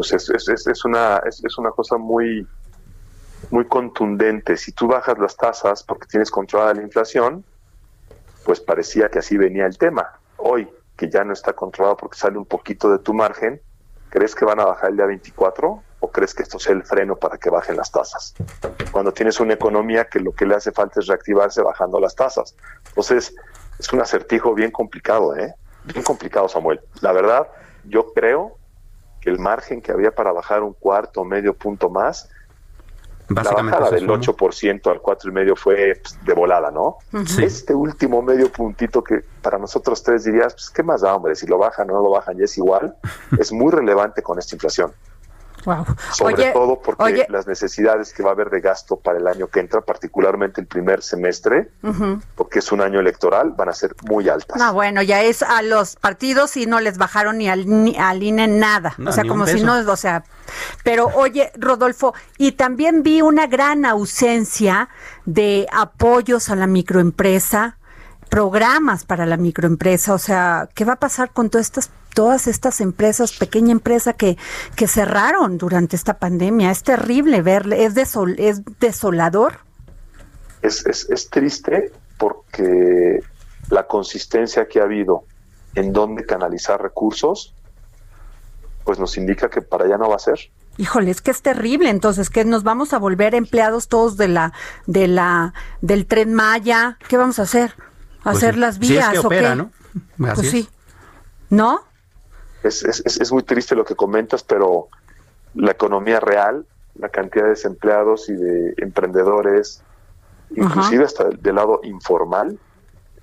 [0.00, 2.50] Pues es, es, es- una, es, es una cosa muy,
[3.50, 4.56] muy contundente.
[4.56, 7.44] Si tú bajas las tasas porque tienes controlada la inflación,
[8.42, 10.10] pues parecía que así venía el tema.
[10.36, 13.62] Hoy, que ya no está controlado porque sale un poquito de tu margen,
[14.08, 17.16] ¿crees que van a bajar el día 24 o crees que esto sea el freno
[17.18, 18.38] para que bajen las tasas?
[18.90, 22.56] Cuando tienes una economía que lo que le hace falta es reactivarse bajando las tasas.
[22.86, 23.34] Entonces,
[23.78, 25.54] es un acertijo bien complicado, ¿eh?
[25.82, 26.80] Bien complicado, Samuel.
[27.02, 27.48] La verdad,
[27.82, 28.59] yo creo
[29.20, 32.28] que el margen que había para bajar un cuarto o medio punto más,
[33.28, 34.20] la bajada del eso, ¿no?
[34.20, 36.98] 8% al 4,5% fue pues, de volada, ¿no?
[37.26, 37.44] Sí.
[37.44, 41.46] Este último medio puntito que para nosotros tres dirías, pues qué más da, hombre, si
[41.46, 42.96] lo bajan o no lo bajan, ya es igual,
[43.38, 44.92] es muy relevante con esta inflación.
[45.64, 45.84] Wow.
[46.12, 49.48] Sobre todo porque oye, las necesidades que va a haber de gasto para el año
[49.48, 51.70] que entra, particularmente el primer semestre,
[52.34, 54.56] porque es un año electoral, van a ser muy altas.
[54.58, 58.22] no, bueno, ya es a los partidos y no les bajaron ni al, ni al
[58.22, 58.94] INE nada.
[58.98, 60.24] No, o sea, como si no, o sea,
[60.84, 64.88] pero oye, Rodolfo, y también vi una gran ausencia
[65.24, 67.76] de apoyos a la microempresa,
[68.28, 72.80] programas para la microempresa, o sea, ¿qué va a pasar con todas estas todas estas
[72.80, 74.36] empresas, pequeña empresa que,
[74.76, 76.70] que cerraron durante esta pandemia?
[76.70, 79.60] Es terrible verle, es, desol, es desolador.
[80.62, 83.20] es, es, es triste porque
[83.70, 85.24] la consistencia que ha habido
[85.74, 87.54] en dónde canalizar recursos,
[88.84, 90.38] pues nos indica que para allá no va a ser.
[90.76, 94.52] Híjole, es que es terrible, entonces que nos vamos a volver empleados todos de la
[94.86, 97.74] de la del tren Maya, ¿qué vamos a hacer?
[98.30, 98.60] Pues ¿Hacer sí.
[98.60, 99.56] las Si es vías que o opera, qué?
[99.56, 99.72] ¿no?
[100.26, 100.50] Así Pues es.
[100.50, 100.68] sí.
[101.50, 101.80] ¿No?
[102.62, 104.88] Es, es, es, muy triste lo que comentas, pero
[105.54, 109.82] la economía real, la cantidad de desempleados y de emprendedores,
[110.50, 112.58] inclusive hasta del, del lado informal,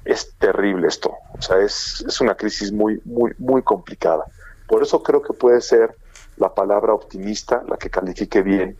[0.05, 1.13] es terrible esto.
[1.37, 4.25] O sea, es, es una crisis muy, muy, muy complicada.
[4.67, 5.95] Por eso creo que puede ser
[6.37, 8.77] la palabra optimista la que califique bien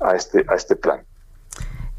[0.00, 1.02] a este, a este plan.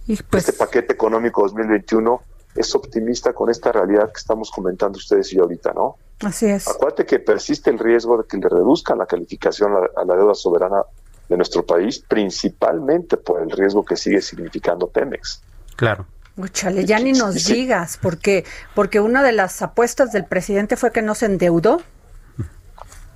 [0.07, 2.21] Y pues este paquete económico 2021
[2.55, 5.97] es optimista con esta realidad que estamos comentando ustedes y yo ahorita, ¿no?
[6.21, 6.67] así es.
[6.67, 10.35] Acuérdate que persiste el riesgo de que le reduzcan la calificación a, a la deuda
[10.35, 10.83] soberana
[11.27, 15.41] de nuestro país, principalmente por el riesgo que sigue significando Pemex.
[15.75, 16.05] Claro.
[16.37, 21.01] Úchale, ya ni nos digas, porque porque una de las apuestas del presidente fue que
[21.01, 21.81] no se endeudó.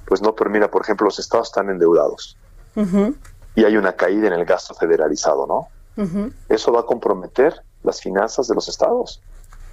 [0.06, 2.38] Pues no, pero mira, por ejemplo, los estados están endeudados
[3.56, 5.67] y hay una caída en el gasto federalizado, ¿no?
[6.50, 9.21] Eso va a comprometer las finanzas de los estados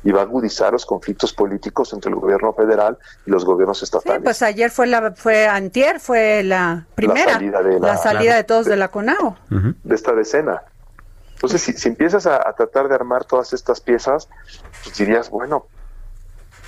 [0.05, 3.85] y va a agudizar los conflictos políticos entre el gobierno federal y los gobiernos Sí,
[3.85, 4.22] estatales.
[4.25, 8.37] pues ayer fue la fue antier, fue la primera, salida de la- la salida Claro.
[8.38, 9.37] de todos de la CONAGO.
[9.51, 9.75] Ujú.
[9.85, 10.62] de esta decena.
[11.35, 14.29] Entonces, si, si empiezas a, a tratar de armar todas estas piezas,
[14.85, 15.66] pues dirías, bueno,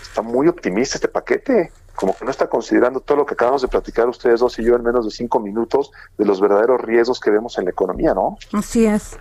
[0.02, 3.68] está muy optimista este paquete, como que no está considerando todo lo que acabamos de
[3.68, 7.30] platicar ustedes dos y yo en menos de cinco minutos de los verdaderos riesgos que
[7.30, 8.36] vemos en la economía, ¿no?
[8.52, 9.16] Así es.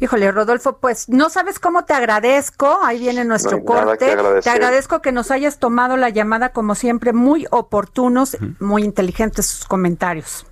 [0.00, 2.78] Híjole, Rodolfo, pues no sabes cómo te agradezco.
[2.82, 4.16] Ahí viene nuestro No hay nada corte.
[4.42, 9.66] Te agradezco que nos hayas tomado la llamada, como siempre, muy oportunos, muy inteligentes sus
[9.66, 10.46] comentarios.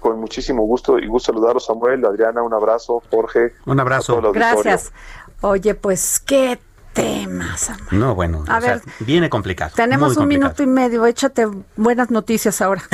[0.00, 3.54] Con muchísimo gusto y gusto saludaros, Samuel, Adriana, un abrazo, Jorge.
[3.66, 4.12] Un abrazo.
[4.12, 4.62] a todo el auditorio.
[4.62, 4.92] Gracias.
[5.40, 6.58] Oye, pues qué
[7.02, 7.60] temas.
[7.60, 7.86] Samuel.
[7.98, 9.72] No, bueno, A o sea, ver, viene complicado.
[9.74, 10.48] Tenemos muy un complicado.
[10.50, 11.06] minuto y medio.
[11.06, 12.82] Échate buenas noticias ahora.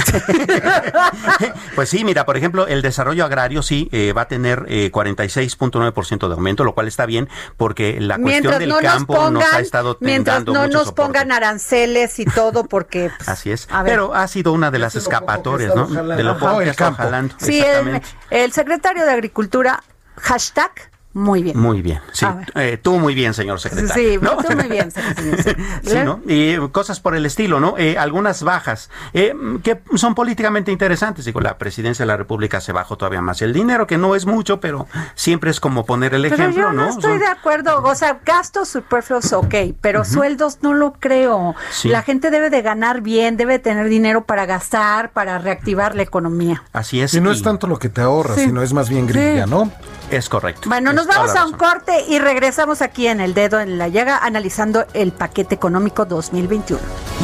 [1.74, 6.28] Pues sí, mira, por ejemplo, el desarrollo agrario sí eh, va a tener eh, 46.9%
[6.28, 9.32] de aumento, lo cual está bien porque la cuestión mientras del no nos campo pongan,
[9.34, 10.92] nos ha estado mientras no nos soporte.
[11.02, 13.66] pongan aranceles y todo, porque pues, Así es.
[13.70, 13.92] a ver.
[13.92, 15.86] Pero ha sido una de las escapatorias, ¿no?
[15.86, 17.34] De lo poco que está jalando.
[17.38, 19.82] Sí, el, el secretario de Agricultura,
[20.16, 20.70] hashtag
[21.14, 21.59] muy bien.
[21.59, 22.27] Muy bien, sí.
[22.57, 23.94] Eh, tú muy bien, señor secretario.
[23.94, 25.14] Sí, tú muy bien, señor
[25.85, 26.20] sí, ¿no?
[26.27, 27.77] Y cosas por el estilo, ¿no?
[27.79, 31.24] Eh, algunas bajas eh, que son políticamente interesantes.
[31.24, 34.27] Digo, la presidencia de la República se bajó todavía más el dinero, que no es
[34.27, 37.81] mucho, pero siempre es como poner el ejemplo, yo no, estoy de acuerdo.
[37.85, 41.55] O sea, gastos superfluos, ok, pero sueldos no lo creo.
[41.85, 46.64] La gente debe de ganar bien, debe tener dinero para gastar, para reactivar la economía.
[46.72, 47.14] Así es.
[47.14, 49.70] Y no es tanto lo que te ahorras, sino es más bien grilla, ¿no?
[50.10, 50.68] Es correcto.
[50.68, 54.18] Bueno, nos vamos a un corte y regresamos aquí en el dedo en la llaga
[54.18, 57.23] analizando el paquete económico 2021.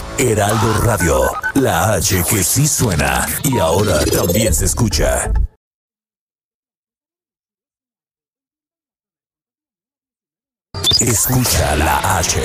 [0.23, 5.31] Heraldo Radio, la H que sí suena y ahora también se escucha.
[10.99, 12.39] Escucha la H,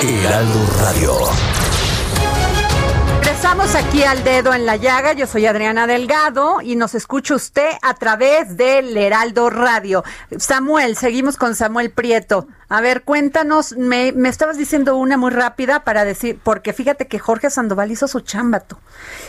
[0.00, 1.47] Heraldo Radio.
[3.38, 5.12] Estamos aquí al dedo en la llaga.
[5.12, 10.02] Yo soy Adriana Delgado y nos escucha usted a través del Heraldo Radio.
[10.36, 12.48] Samuel, seguimos con Samuel Prieto.
[12.68, 17.48] A ver, cuéntanos, me, estabas diciendo una muy rápida para decir, porque fíjate que Jorge
[17.48, 18.80] Sandoval hizo su chambato.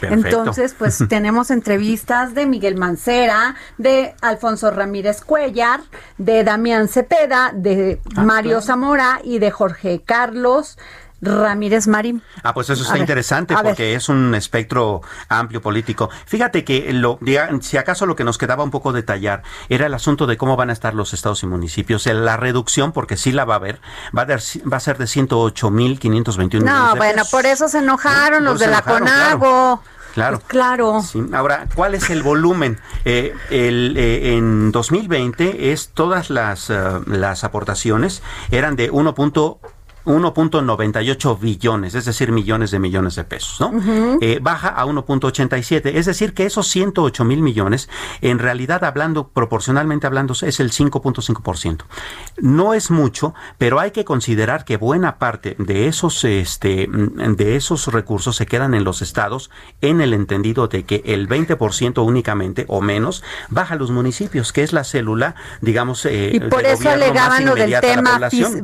[0.01, 5.81] Entonces, pues tenemos entrevistas de Miguel Mancera, de Alfonso Ramírez Cuellar,
[6.17, 10.79] de Damián Cepeda, de ah, Mario Zamora y de Jorge Carlos.
[11.21, 12.21] Ramírez Marín.
[12.43, 16.09] Ah, pues eso está interesante porque es un espectro amplio político.
[16.25, 17.19] Fíjate que lo,
[17.61, 20.69] si acaso lo que nos quedaba un poco detallar era el asunto de cómo van
[20.69, 22.05] a estar los estados y municipios.
[22.05, 23.81] La reducción, porque sí la va a haber,
[24.17, 28.67] va a, va a ser de 108.521 No, bueno, por eso se enojaron los de
[28.67, 29.81] la CONAGO.
[30.13, 30.41] Claro.
[30.47, 31.01] Claro.
[31.33, 32.79] Ahora, ¿cuál es el volumen?
[33.05, 39.15] Eh, el, eh, en 2020 es todas las, eh, las aportaciones eran de 1.
[40.09, 43.71] 1.98 billones, es decir, millones de millones de pesos, ¿no?
[44.21, 47.89] Eh, baja a 1.87, es decir, que esos 108 mil millones,
[48.21, 51.83] en realidad hablando, proporcionalmente hablando, es el 5.5%.
[52.37, 57.87] No es mucho, pero hay que considerar que buena parte de esos, este, de esos
[57.87, 62.81] recursos se quedan en los estados en el entendido de que el 20% únicamente o
[62.81, 67.45] menos baja a los municipios, que es la célula, digamos, eh, y por eso alegaban
[67.45, 68.19] lo del tema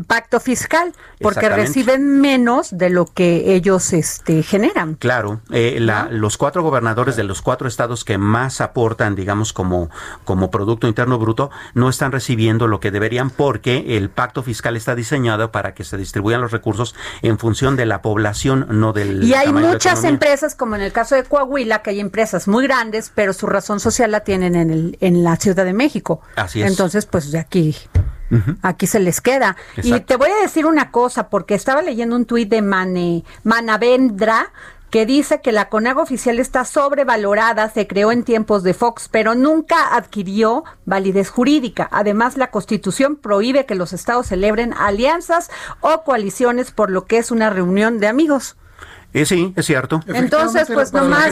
[0.08, 4.95] pacto fiscal porque reciben menos de lo que ellos este, generan.
[4.95, 5.80] Claro, eh,
[6.12, 9.89] los cuatro gobernadores de los cuatro estados que más aportan, digamos, como,
[10.24, 14.95] como Producto Interno Bruto, no están recibiendo lo que deberían porque el pacto fiscal está
[14.95, 19.24] diseñado para que se distribuyan los recursos en función de la población, no del...
[19.24, 23.12] Y hay muchas empresas, como en el caso de Coahuila, que hay empresas muy grandes,
[23.13, 26.21] pero su razón social la tienen en, el, en la Ciudad de México.
[26.36, 26.69] Así es.
[26.69, 27.76] Entonces, pues de aquí
[28.62, 29.56] Aquí se les queda.
[29.82, 34.52] Y te voy a decir una cosa, porque estaba leyendo un tuit de Mane, Manavendra,
[34.89, 39.36] que dice que la CONAGO oficial está sobrevalorada, se creó en tiempos de Fox, pero
[39.36, 41.89] nunca adquirió validez jurídica.
[41.91, 47.32] Además, la Constitución prohíbe que los estados celebren alianzas o coaliciones por lo que es
[47.32, 48.56] una reunión de amigos.
[49.13, 50.02] Eh, sí, es cierto.
[50.08, 51.32] Entonces, pues nomás,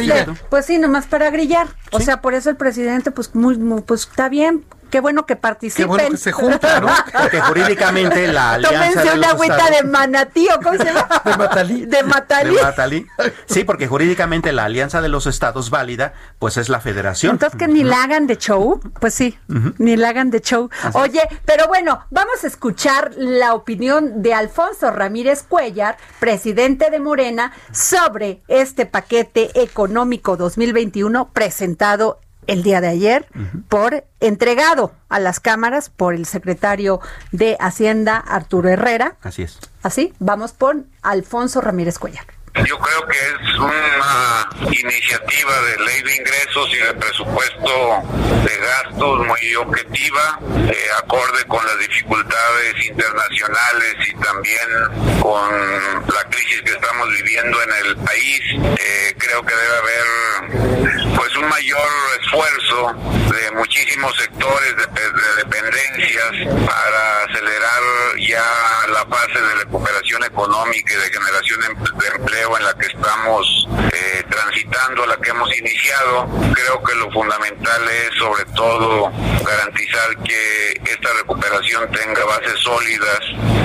[0.50, 1.68] pues sí, nomás para grillar.
[1.92, 5.86] O sea, por eso el presidente, pues muy, pues está bien, qué bueno que participen.
[5.86, 6.93] Qué bueno que se juntan, ¿no?
[7.19, 11.08] Porque jurídicamente la alianza Tómense una agüita de manatí, ¿o cómo se llama?
[11.25, 11.86] De matalí.
[11.88, 12.56] De matalí.
[12.56, 13.08] De matalí.
[13.47, 17.32] Sí, porque jurídicamente la alianza de los estados válida, pues es la federación.
[17.32, 19.39] Entonces que ni la hagan de show, pues sí,
[19.79, 20.69] ni la hagan de show.
[20.93, 27.51] Oye, pero bueno, vamos a escuchar la opinión de Alfonso Ramírez Cuellar, presidente de Morena,
[27.71, 33.27] sobre este paquete económico 2021 presentado el día de ayer
[33.69, 36.99] por entregado a las cámaras por el secretario
[37.32, 39.17] de Hacienda Arturo Herrera.
[39.21, 39.60] Así es.
[39.82, 42.25] Así, vamos por Alfonso Ramírez Cuellar.
[42.56, 48.04] Yo creo que es una iniciativa de ley de ingresos y de presupuesto
[48.46, 50.39] de gastos muy objetiva,
[50.70, 57.88] eh, acorde con las dificultades internacionales y también con la crisis que estamos viviendo en
[57.88, 58.42] el país,
[58.80, 61.89] eh, creo que debe haber pues un mayor
[62.22, 62.94] esfuerzo
[63.34, 66.32] de muchísimos sectores de dependencias
[66.68, 67.82] para acelerar
[68.20, 68.44] ya
[68.89, 74.23] la fase de recuperación económica y de generación de empleo en la que estamos eh,
[74.29, 76.27] transitando, la que hemos iniciado.
[76.53, 79.12] Creo que lo fundamental es sobre todo
[79.45, 83.19] garantizar que esta recuperación tenga bases sólidas,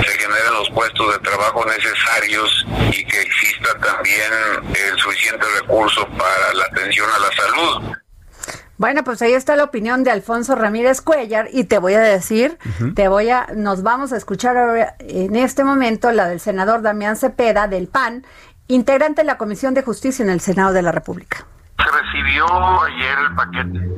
[0.05, 4.31] se generen los puestos de trabajo necesarios y que exista también
[4.73, 7.95] el suficiente recurso para la atención a la salud.
[8.79, 12.57] Bueno, pues ahí está la opinión de Alfonso Ramírez Cuellar y te voy a decir,
[12.95, 17.17] te voy a, nos vamos a escuchar ahora, en este momento la del senador Damián
[17.17, 18.25] Cepeda del PAN,
[18.69, 21.47] integrante de la Comisión de Justicia en el Senado de la República.
[21.83, 22.45] Se recibió
[22.83, 23.89] ayer el paquete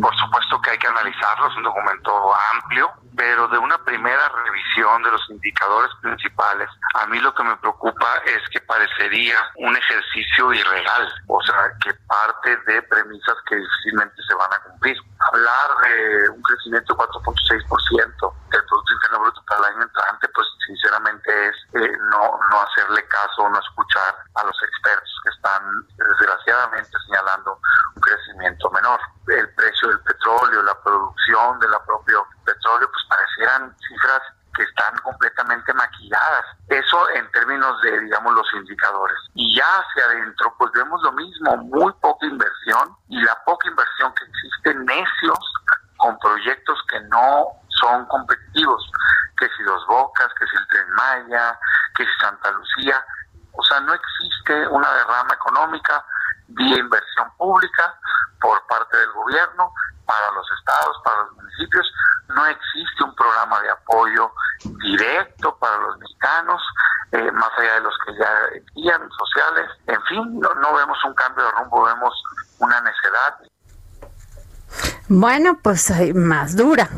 [0.00, 5.02] por supuesto que hay que analizarlo, es un documento amplio, pero de una primera revisión
[5.02, 10.52] de los indicadores principales, a mí lo que me preocupa es que parecería un ejercicio
[10.52, 14.96] irreal, o sea, que parte de premisas que difícilmente se van a cumplir.
[15.32, 20.46] Hablar de un crecimiento de 4.6% del Producto Interno Bruto para el año entrante, pues
[20.66, 26.90] sinceramente es eh, no, no hacerle caso, no escuchar a los expertos que están desgraciadamente
[27.06, 27.58] señalando
[27.94, 29.00] un crecimiento menor.
[29.28, 34.22] El precio del petróleo, la producción del propio petróleo, pues parecieran cifras
[34.54, 36.44] que están completamente maquilladas.
[36.68, 39.16] Eso en términos de, digamos, los indicadores.
[39.34, 40.70] Y ya hacia adentro, pues
[41.44, 45.38] vemos lo mismo, muy poca inversión y la poca inversión que existe, necios
[45.96, 47.46] con proyectos que no
[47.80, 48.90] son competitivos,
[49.38, 51.58] que si Dos Bocas, que si el Tren Maya,
[51.96, 53.04] que si Santa Lucía,
[53.52, 56.04] o sea, no existe una derrama económica
[56.48, 57.94] vía inversión pública
[58.40, 59.72] por parte del gobierno
[60.06, 61.92] para los estados, para los municipios.
[62.28, 64.30] No existe un programa de apoyo
[64.64, 66.62] directo para los mexicanos,
[67.12, 69.70] eh, más allá de los que ya existían, sociales.
[69.86, 72.22] En fin, no, no vemos un cambio de rumbo, vemos
[72.58, 73.38] una necedad.
[75.16, 76.88] Bueno, pues más dura.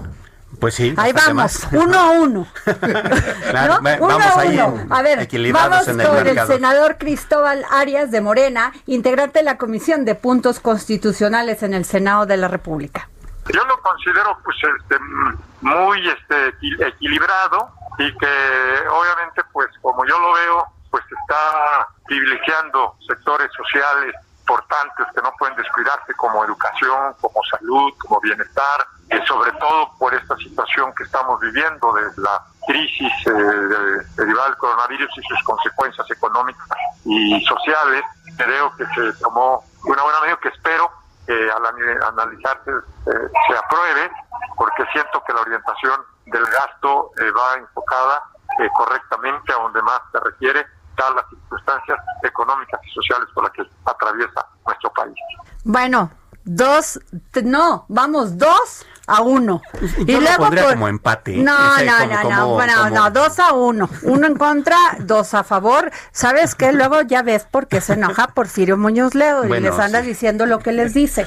[0.58, 0.94] Pues sí.
[0.96, 2.46] Ahí vamos, uno a uno.
[3.50, 4.06] claro, ¿No?
[4.08, 4.86] vamos a uno.
[4.88, 9.58] A ver, vamos en el con el senador Cristóbal Arias de Morena, integrante de la
[9.58, 13.08] Comisión de Puntos Constitucionales en el Senado de la República.
[13.52, 14.96] Yo lo considero pues este,
[15.60, 18.26] muy este, equi- equilibrado y que
[18.90, 24.14] obviamente pues como yo lo veo pues está privilegiando sectores sociales
[24.46, 30.14] importantes que no pueden descuidarse como educación, como salud, como bienestar, y sobre todo por
[30.14, 35.42] esta situación que estamos viviendo de la crisis eh, de- derivada del coronavirus y sus
[35.44, 36.66] consecuencias económicas
[37.04, 38.04] y sociales.
[38.36, 40.90] Creo que se tomó una buena medida que espero
[41.26, 41.66] que al
[42.06, 44.10] analizarse eh, se apruebe,
[44.56, 48.22] porque siento que la orientación del gasto eh, va enfocada
[48.60, 53.52] eh, correctamente a donde más se requiere, dadas las circunstancias económicas y sociales por las
[53.52, 55.14] que atraviesa nuestro país.
[55.64, 56.10] Bueno,
[56.44, 57.00] dos,
[57.44, 59.62] no, vamos dos a uno.
[60.04, 61.36] Yo lo pondría como empate.
[61.36, 63.88] No, no, como- no, como- no, bueno, como- no, dos a uno.
[64.02, 65.90] Uno en contra, dos a favor.
[66.12, 66.72] ¿Sabes qué?
[66.72, 70.08] Luego ya ves por qué se enoja Porfirio Muñoz Ledo y les anda sí.
[70.08, 71.24] diciendo lo que les dice.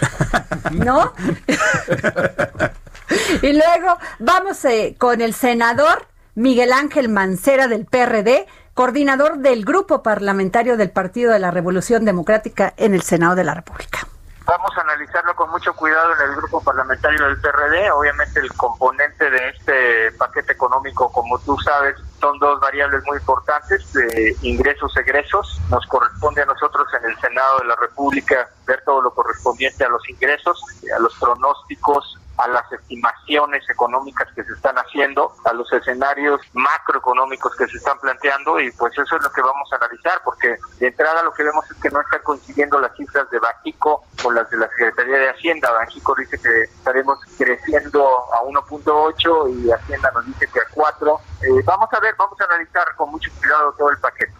[0.71, 1.13] ¿No?
[3.41, 8.47] y luego vamos eh, con el senador Miguel Ángel Mancera del PRD,
[8.79, 13.53] coordinador del grupo parlamentario del Partido de la Revolución Democrática en el Senado de la
[13.53, 14.07] República.
[14.45, 17.91] Vamos a analizarlo con mucho cuidado en el grupo parlamentario del PRD.
[17.91, 23.91] Obviamente el componente de este paquete económico, como tú sabes, son dos variables muy importantes,
[23.91, 25.59] de ingresos egresos.
[25.69, 29.89] Nos corresponde a nosotros en el Senado de la República ver todo lo correspondiente a
[29.89, 30.63] los ingresos,
[30.95, 37.55] a los pronósticos, a las estimaciones económicas que se están haciendo, a los escenarios macroeconómicos
[37.55, 40.87] que se están planteando y pues eso es lo que vamos a analizar porque de
[40.87, 44.49] entrada lo que vemos es que no están coincidiendo las cifras de Bajico con las
[44.49, 45.71] de la Secretaría de Hacienda.
[45.71, 51.19] Bajico dice que estaremos creciendo a 1.8 y Hacienda nos dice que a 4.
[51.41, 54.33] Eh, vamos a ver, vamos a analizar con mucho cuidado todo el paquete.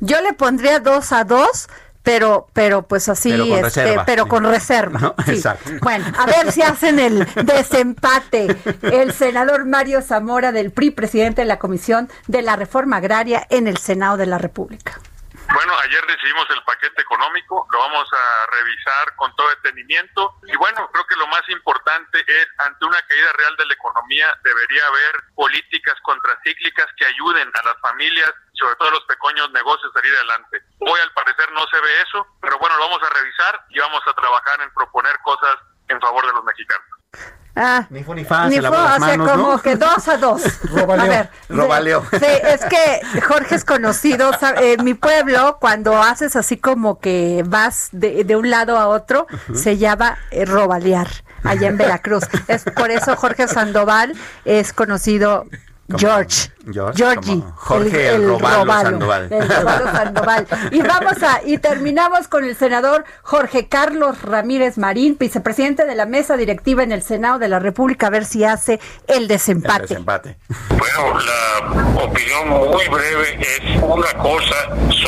[0.00, 1.68] Yo le pondría dos a dos,
[2.02, 4.28] pero, pero pues así, Pero con este, reserva, pero sí.
[4.30, 5.00] con reserva.
[5.00, 5.32] No, sí.
[5.32, 5.70] exacto.
[5.82, 8.56] Bueno, a ver si hacen el desempate.
[8.82, 13.66] El senador Mario Zamora del PRI, presidente de la Comisión de la Reforma Agraria en
[13.66, 15.00] el Senado de la República.
[15.54, 20.88] Bueno, ayer decidimos el paquete económico, lo vamos a revisar con todo detenimiento y bueno,
[20.92, 25.24] creo que lo más importante es, ante una caída real de la economía, debería haber
[25.34, 30.14] políticas contracíclicas que ayuden a las familias, sobre todo a los pequeños negocios, a salir
[30.14, 30.60] adelante.
[30.80, 34.02] Hoy al parecer no se ve eso, pero bueno, lo vamos a revisar y vamos
[34.06, 35.56] a trabajar en proponer cosas
[35.88, 36.88] en favor de los mexicanos.
[37.60, 39.58] Ah, Ni fu ni fa, ni se lavó las o sea, manos, como ¿no?
[39.62, 40.42] que dos a dos.
[40.70, 41.04] Robaleo.
[41.04, 42.04] A ver, Robaleo.
[42.12, 44.32] Sí, es que Jorge es conocido.
[44.38, 48.86] sabe, En mi pueblo, cuando haces así como que vas de, de un lado a
[48.86, 51.08] otro, se llama eh, robalear,
[51.42, 52.24] allá en Veracruz.
[52.46, 55.46] Es por eso Jorge Sandoval es conocido.
[55.96, 59.28] George, George, Georgie, como Jorge el Robalo Sandoval.
[59.32, 60.46] el Robalo Sandoval.
[60.70, 66.06] Y vamos a, y terminamos con el senador Jorge Carlos Ramírez Marín, vicepresidente de la
[66.06, 69.82] mesa directiva en el Senado de la República, a ver si hace el desempate.
[69.82, 70.38] El desempate.
[70.70, 74.54] Bueno, la opinión muy breve es una cosa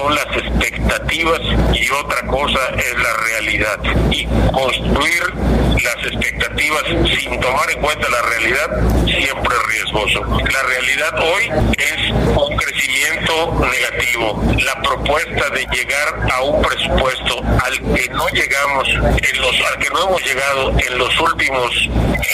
[0.00, 1.40] son las expectativas
[1.74, 3.78] y otra cosa es la realidad.
[4.11, 5.34] Y construir
[5.82, 6.82] las expectativas
[7.18, 10.24] sin tomar en cuenta la realidad siempre es riesgoso.
[10.24, 14.42] La realidad hoy es un crecimiento negativo.
[14.64, 19.90] La propuesta de llegar a un presupuesto al que no llegamos en los al que
[19.90, 21.70] no hemos llegado en los últimos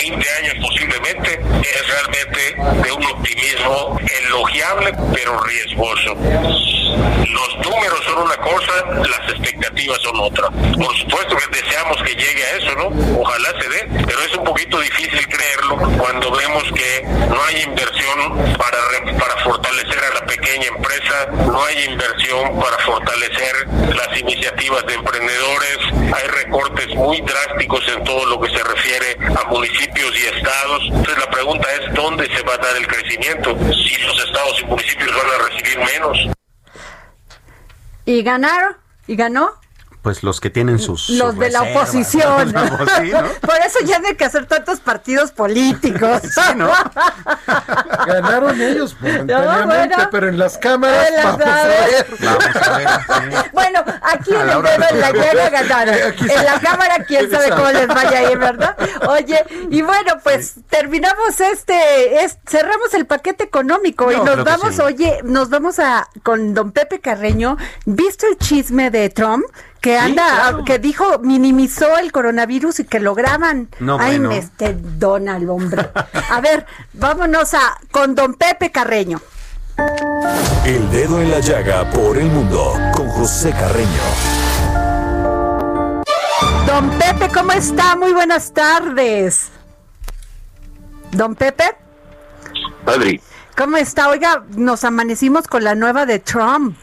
[0.03, 6.17] 20 años posiblemente es realmente de un optimismo elogiable pero riesgoso.
[6.17, 8.73] Los números son una cosa,
[9.09, 10.49] las expectativas son otra.
[10.51, 13.21] Por supuesto que deseamos que llegue a eso, ¿no?
[13.21, 18.57] Ojalá se dé, pero es un poquito difícil creerlo cuando vemos que no hay inversión
[18.57, 24.85] para, re- para fortalecer a la pequeña empresa, no hay inversión para fortalecer las iniciativas
[24.87, 25.79] de emprendedores,
[26.15, 30.83] hay recortes muy drásticos en todo lo que se refiere a municipios y estados.
[30.87, 33.57] Entonces la pregunta es, ¿dónde se va a dar el crecimiento?
[33.73, 36.19] Si los estados y municipios van a recibir menos.
[38.05, 38.77] ¿Y ganaron?
[39.07, 39.53] ¿Y ganó?
[40.07, 41.09] Pues los que tienen sus.
[41.11, 42.53] Los sus de la oposición.
[42.53, 42.77] ¿no?
[42.77, 43.25] Pues sí, ¿no?
[43.41, 46.23] Por eso ya no hay que hacer tantos partidos políticos.
[46.57, 46.71] ¿no?
[48.07, 50.09] Ganaron ellos momentáneamente, bueno.
[50.13, 51.91] pero en las cámaras En las vamos a cámaras.
[51.91, 52.07] ver.
[52.21, 52.89] Vamos a ver.
[52.89, 53.49] sí.
[53.53, 55.95] Bueno, aquí A en la el dedo de en la llaga ganaron.
[55.97, 58.77] En la cámara, quién sabe cómo les vaya a ir, ¿verdad?
[59.09, 64.83] Oye, y bueno, pues terminamos este, es, cerramos el paquete económico y nos vamos, sí.
[64.83, 67.57] oye, nos vamos a con don Pepe Carreño.
[67.87, 69.45] ¿Visto el chisme de Trump?
[69.87, 70.65] Que anda, claro.
[70.65, 73.69] que dijo, minimizó el coronavirus y que lo graban.
[73.79, 74.33] No, Ay, bueno.
[74.33, 75.89] este Donald, hombre.
[76.29, 79.21] A ver, vámonos a con don Pepe Carreño.
[80.65, 83.87] El dedo en la llaga por el mundo con José Carreño.
[86.67, 87.95] Don Pepe, ¿cómo está?
[87.95, 89.53] Muy buenas tardes.
[91.13, 91.77] Don Pepe,
[92.85, 93.21] Padre,
[93.57, 94.09] ¿cómo está?
[94.09, 96.77] Oiga, nos amanecimos con la nueva de Trump,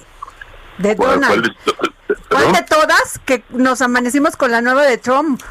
[0.78, 1.54] de Donald.
[1.66, 1.93] ¿Cuál
[2.40, 3.20] de todas?
[3.26, 5.42] Que nos amanecimos con la nueva de Trump.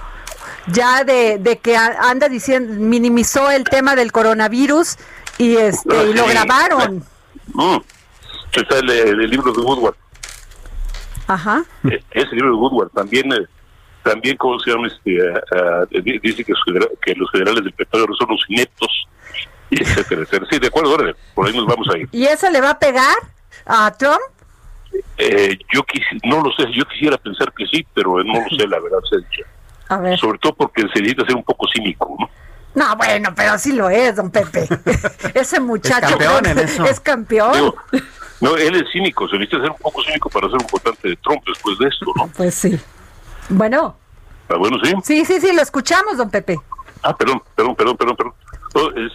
[0.68, 4.96] Ya de, de que anda diciendo, minimizó el tema del coronavirus
[5.38, 6.30] y este y lo Sí.
[6.30, 7.04] grabaron.
[7.54, 7.76] Mm.
[8.52, 9.96] Está el, el libro de Woodward.
[11.26, 11.64] Ajá.
[11.90, 13.46] Eh, Ese libro de Woodward también, eh,
[14.02, 14.88] también ¿cómo se llama?
[14.88, 18.90] Este, di- dice que, los genera- que los generales del petróleo son los ineptos,
[19.70, 20.46] etcétera, etcétera.
[20.50, 22.08] Sí, de acuerdo, órale, por ahí nos vamos a ir.
[22.12, 23.16] ¿Y eso le va a pegar
[23.66, 24.20] a Trump?
[25.18, 28.66] Eh, yo quisi- no lo sé, yo quisiera pensar que sí, pero no lo sé,
[28.66, 29.44] la verdad dicha.
[29.88, 30.18] A ver.
[30.18, 32.28] Sobre todo porque se necesita ser un poco cínico, ¿no?
[32.74, 34.66] No, bueno, pero sí lo es, don Pepe.
[35.34, 36.84] Ese muchacho campeón en eso.
[36.86, 37.52] es campeón.
[37.52, 37.76] Digo,
[38.40, 41.16] no, él es cínico, se necesita ser un poco cínico para ser un votante de
[41.16, 42.28] Trump después de esto, ¿no?
[42.36, 42.78] Pues sí.
[43.50, 43.96] Bueno,
[44.48, 44.92] Ah, bueno, sí.
[45.04, 46.56] sí, sí, sí, lo escuchamos, don Pepe.
[47.02, 48.34] Ah, perdón, perdón, perdón, perdón, perdón.
[48.74, 49.12] No, es,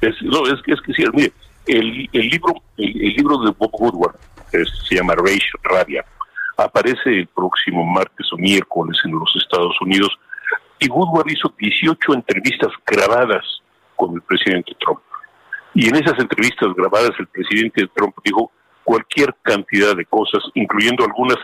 [0.00, 1.32] es, no, es, que- es que sí, mire,
[1.66, 4.16] el, el libro el, el libro de Bob Woodward
[4.52, 6.04] es- se llama Rage, Rabia.
[6.56, 10.10] Aparece el próximo martes o miércoles en los Estados Unidos
[10.78, 13.44] y Woodward hizo 18 entrevistas grabadas
[13.96, 15.00] con el presidente Trump.
[15.74, 18.50] Y en esas entrevistas grabadas el presidente Trump dijo
[18.84, 21.36] cualquier cantidad de cosas, incluyendo algunas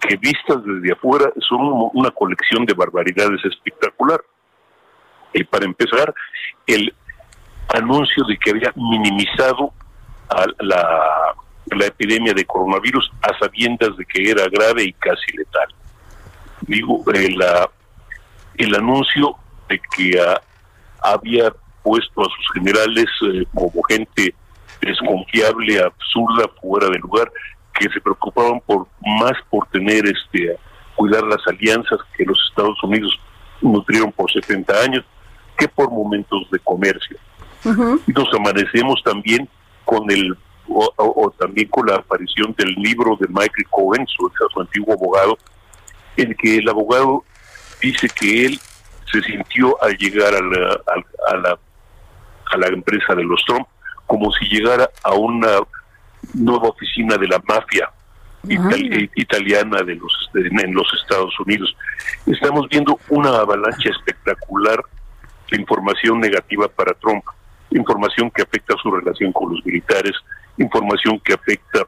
[0.00, 4.20] que vistas desde afuera son un- una colección de barbaridades espectacular.
[5.34, 6.14] Y para empezar,
[6.66, 6.94] el
[7.74, 9.72] anuncio de que había minimizado
[10.28, 11.34] a la,
[11.76, 15.68] la epidemia de coronavirus a sabiendas de que era grave y casi letal.
[16.62, 17.70] Digo, el, la-
[18.58, 19.36] el anuncio
[19.68, 20.40] de que ah,
[21.02, 21.52] había
[21.82, 24.34] puesto a sus generales eh, como gente
[24.80, 27.30] desconfiable, absurda, fuera de lugar,
[27.74, 30.56] que se preocupaban por más por tener este
[30.96, 33.18] cuidar las alianzas que los Estados Unidos
[33.62, 35.04] nutrieron por 70 años
[35.56, 37.16] que por momentos de comercio.
[38.06, 39.48] Y nos amanecemos también
[39.84, 40.36] con el
[40.70, 44.94] o, o- o también con la aparición del libro de Michael Cohen, su, su antiguo
[44.94, 45.36] abogado,
[46.16, 47.24] en que el abogado
[47.82, 48.60] dice que él
[49.10, 51.58] se sintió al llegar a la, a, a la,
[52.52, 53.66] a la empresa de los Trump
[54.06, 55.48] como si llegara a una
[56.34, 57.90] nueva oficina de la mafia
[58.44, 61.74] itali- italiana de los de- en los Estados Unidos.
[62.26, 64.80] Estamos viendo una avalancha espectacular
[65.52, 67.24] información negativa para Trump,
[67.70, 70.12] información que afecta su relación con los militares,
[70.62, 71.86] información que afecta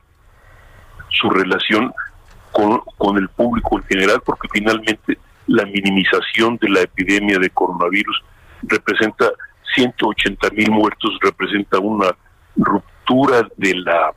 [1.08, 1.92] su relación
[2.50, 8.22] con, con el público en general, porque finalmente la minimización de la epidemia de coronavirus
[8.62, 9.26] representa
[9.74, 12.14] 180 mil muertos, representa una
[12.56, 14.12] ruptura de la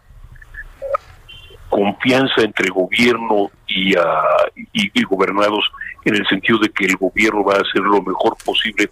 [1.70, 5.70] confianza entre gobierno y, ah, y, gobernados
[6.06, 8.89] en el sentido de que el gobierno va a hacer lo mejor posible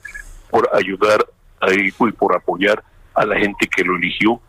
[0.49, 1.25] por ayudar
[1.61, 2.83] a, y por apoyar
[3.13, 4.41] a la gente que lo eligió,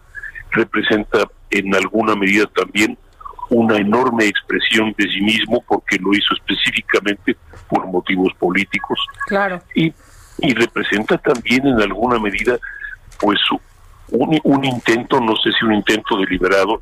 [0.54, 2.96] representa en alguna medida también
[3.50, 7.36] una enorme expresión de sí mismo porque lo hizo específicamente
[7.68, 8.98] por motivos políticos.
[9.26, 9.62] Claro.
[9.74, 9.92] Y,
[10.38, 12.58] y representa también en alguna medida
[13.20, 13.38] pues
[14.10, 16.80] un, un intento, no sé si un intento deliberado,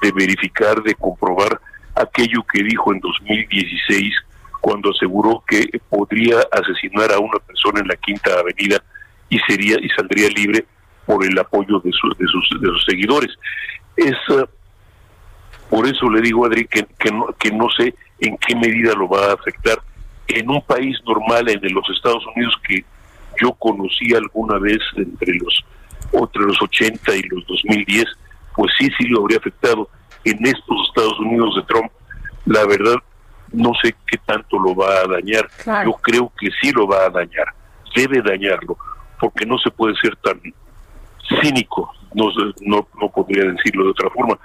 [0.00, 1.60] de verificar, de comprobar
[1.94, 4.14] aquello que dijo en 2016
[4.60, 8.82] cuando aseguró que podría asesinar a una persona en la Quinta Avenida
[9.28, 10.64] y sería y saldría libre
[11.08, 13.34] por el apoyo de sus de sus, de sus seguidores.
[13.96, 14.14] Es
[15.70, 18.92] por eso le digo a Adri que, que, no, que no sé en qué medida
[18.92, 19.78] lo va a afectar
[20.26, 22.84] en un país normal en los Estados Unidos que
[23.40, 25.64] yo conocí alguna vez entre los
[26.12, 28.04] entre los 80 y los 2010
[28.54, 29.88] pues sí, sí lo habría afectado.
[30.24, 31.90] En estos Estados Unidos de Trump,
[32.44, 32.96] la verdad,
[33.52, 35.48] no sé qué tanto lo va a dañar.
[35.84, 37.46] Yo creo que sí lo va a dañar,
[37.94, 38.76] debe dañarlo,
[39.20, 40.40] porque no se puede ser tan
[41.40, 42.26] cínico, no,
[42.60, 44.38] no, no podría decirlo de otra forma,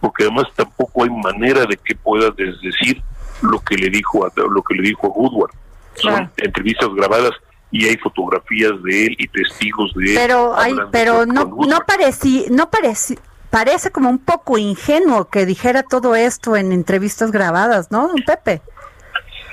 [0.00, 3.02] porque además tampoco hay manera de que pueda desdecir
[3.42, 5.52] lo que le dijo a, lo que le dijo a Woodward.
[5.94, 7.32] Son entrevistas grabadas
[7.70, 10.14] y hay fotografías de él y testigos de él.
[10.14, 13.18] Pero hay, pero no no parecí, no parecí,
[13.50, 18.62] parece como un poco ingenuo que dijera todo esto en entrevistas grabadas, ¿no, don Pepe?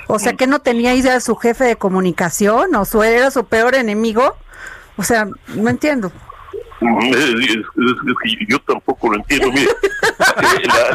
[0.08, 3.44] O sea, que no tenía idea de su jefe de comunicación o su era su
[3.44, 4.36] peor enemigo.
[4.96, 6.12] O sea, no entiendo.
[8.48, 9.50] yo tampoco lo entiendo.
[9.52, 9.70] Mire,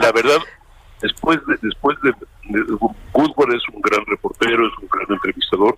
[0.02, 0.40] la, verdad,
[1.02, 2.14] después de, después de,
[3.14, 5.78] Woodward es un gran reportero, es un gran entrevistador.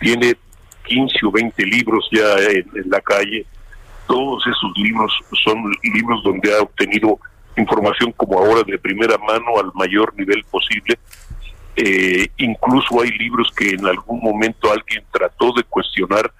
[0.00, 0.36] Tiene
[0.84, 3.46] 15 o 20 libros ya en la calle
[4.08, 5.12] todos esos libros
[5.44, 7.20] son libros donde ha obtenido
[7.56, 10.98] información como ahora de primera mano al mayor nivel posible.
[11.76, 16.32] Eh, incluso hay libros que en algún momento alguien trató de cuestionar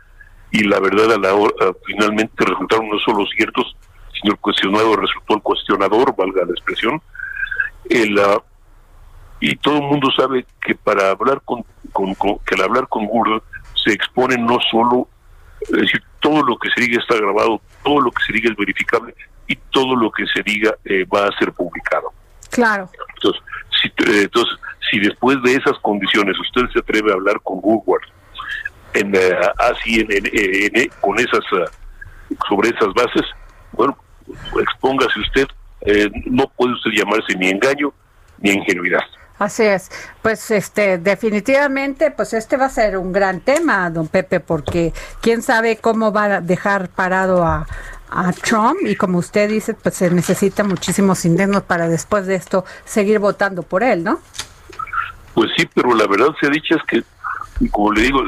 [0.51, 3.77] y la verdad a la hora, finalmente resultaron no solo ciertos,
[4.13, 7.01] sino el cuestionado resultó el cuestionador, valga la expresión.
[7.89, 8.43] El, ah,
[9.41, 13.41] y todo el mundo sabe que para hablar con, con, que al hablar con Google
[13.85, 15.09] se expone no solo
[15.61, 18.57] es decir, todo lo que se diga está grabado, todo lo que se diga es
[18.57, 19.15] verificable
[19.47, 22.13] y todo lo que se diga eh, va a ser publicado.
[22.51, 22.89] Claro.
[23.15, 23.43] Entonces
[23.81, 24.59] si, eh, entonces,
[24.91, 28.07] si después de esas condiciones usted se atreve a hablar con Google
[28.95, 31.41] en, eh, así en, con esas
[32.49, 33.23] sobre esas bases,
[33.73, 33.97] bueno,
[34.61, 35.47] expóngase usted,
[36.27, 37.93] no puede usted llamarse ni engaño
[38.41, 39.01] ni ingenuidad.
[39.39, 39.91] Así es.
[40.21, 45.43] Pues este definitivamente pues este va a ser un gran tema, don Pepe, porque quién
[45.43, 47.67] sabe cómo va a dejar parado a,
[48.43, 53.19] Trump y como usted dice, pues se necesita muchísimos intentos para después de esto seguir
[53.19, 54.19] votando por él, ¿no?
[55.35, 57.05] Pues sí, pero la verdad se ha dicho es que,
[57.69, 58.23] como le digo,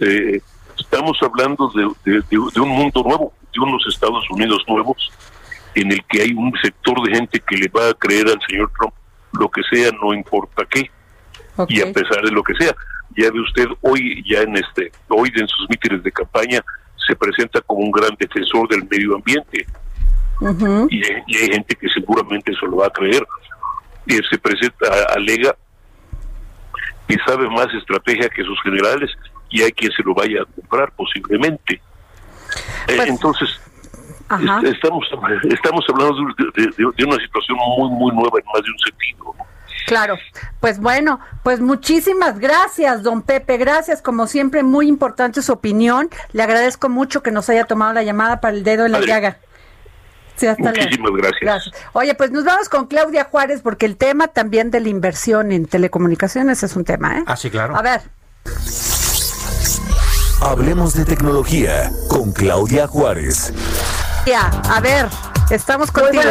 [0.00, 0.40] eh,
[0.78, 1.70] estamos hablando
[2.04, 5.10] de, de un mundo nuevo, de unos Estados Unidos nuevos,
[5.74, 8.70] en el que hay un sector de gente que le va a creer al señor
[8.76, 8.94] Trump
[9.32, 10.90] lo que sea, no importa qué.
[11.68, 12.74] Y a pesar de lo que sea,
[13.16, 16.64] ya ve usted hoy, ya en este, hoy en sus mítines de campaña,
[17.06, 19.66] se presenta como un gran defensor del medio ambiente.
[20.90, 21.04] y,
[21.36, 23.26] hay gente que seguramente eso lo va a creer.
[24.06, 25.56] Y se presenta, alega
[27.08, 29.10] que sabe más estrategia que sus generales
[29.50, 31.80] y hay quien se lo vaya a comprar posiblemente.
[32.88, 33.60] Eh, pues, entonces,
[34.64, 35.06] estamos
[35.50, 36.14] estamos hablando
[36.54, 39.34] de, una situación muy muy nueva en más de un sentido
[39.88, 40.18] Claro,
[40.60, 46.10] pues bueno, pues muchísimas gracias, don Pepe, gracias, como siempre, muy importante su opinión.
[46.32, 49.38] Le agradezco mucho que nos haya tomado la llamada para el dedo en la llaga.
[50.40, 51.70] Muchísimas gracias.
[51.92, 55.66] Oye, pues nos vamos con Claudia Juárez porque el tema también de la inversión en
[55.66, 57.24] telecomunicaciones es un tema, ¿eh?
[57.26, 57.76] Ah, sí, claro.
[57.76, 58.02] A ver.
[60.40, 63.52] Hablemos de tecnología con Claudia Juárez.
[64.70, 65.06] A ver,
[65.50, 66.22] estamos contigo.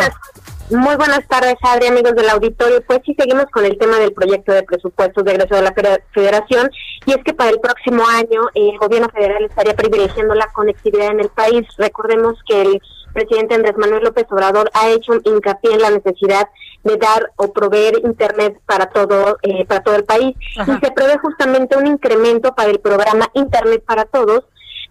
[0.70, 2.84] Muy buenas tardes, Adri, amigos del auditorio.
[2.86, 5.74] Pues sí, seguimos con el tema del proyecto de presupuestos de egreso de la
[6.14, 6.70] Federación.
[7.05, 11.22] Y es que para el próximo año el gobierno federal estaría privilegiando la conectividad en
[11.22, 11.66] el país.
[11.78, 12.82] Recordemos que el
[13.18, 16.47] presidente Andrés Manuel López Obrador ha hecho hincapié en la necesidad
[16.84, 20.36] de dar o proveer internet para todo eh, para todo el país.
[20.55, 24.43] Y se prevé justamente un incremento para el programa Internet para todos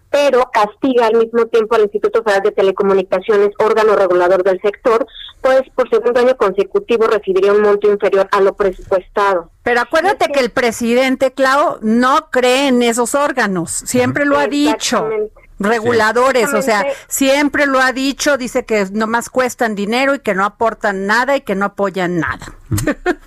[0.09, 5.05] pero castiga al mismo tiempo al Instituto Federal de Telecomunicaciones, órgano regulador del sector,
[5.41, 9.51] pues por segundo año consecutivo recibiría un monto inferior a lo presupuestado.
[9.63, 15.09] Pero acuérdate que el presidente, Clau, no cree en esos órganos, siempre lo ha dicho
[15.59, 20.45] reguladores, o sea, siempre lo ha dicho, dice que nomás cuestan dinero y que no
[20.45, 22.45] aportan nada y que no apoyan nada.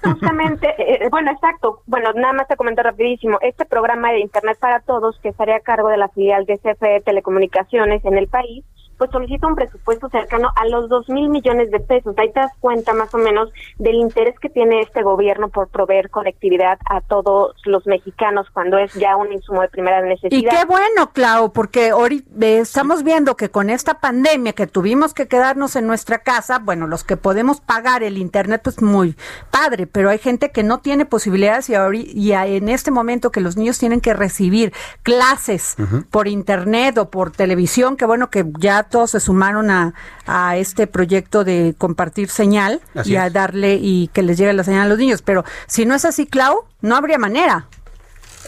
[0.04, 1.82] Justamente, eh, bueno, exacto.
[1.86, 3.38] Bueno, nada más te comento rapidísimo.
[3.40, 7.00] Este programa de Internet para Todos, que estaría a cargo de la filial de CFE
[7.04, 8.64] Telecomunicaciones en el país,
[9.00, 12.14] pues solicita un presupuesto cercano a los dos mil millones de pesos.
[12.18, 16.10] Ahí te das cuenta más o menos del interés que tiene este gobierno por proveer
[16.10, 20.52] conectividad a todos los mexicanos cuando es ya un insumo de primera necesidad.
[20.52, 25.28] Y qué bueno, Clau, porque ahorita estamos viendo que con esta pandemia que tuvimos que
[25.28, 29.16] quedarnos en nuestra casa, bueno, los que podemos pagar el internet, pues muy
[29.50, 31.74] padre, pero hay gente que no tiene posibilidades y,
[32.12, 35.76] y en este momento que los niños tienen que recibir clases
[36.10, 39.94] por internet o por televisión, que bueno que ya todos se sumaron a,
[40.26, 44.86] a este proyecto de compartir señal y a darle y que les llegue la señal
[44.86, 45.22] a los niños.
[45.22, 47.66] Pero si no es así, Clau, no habría manera.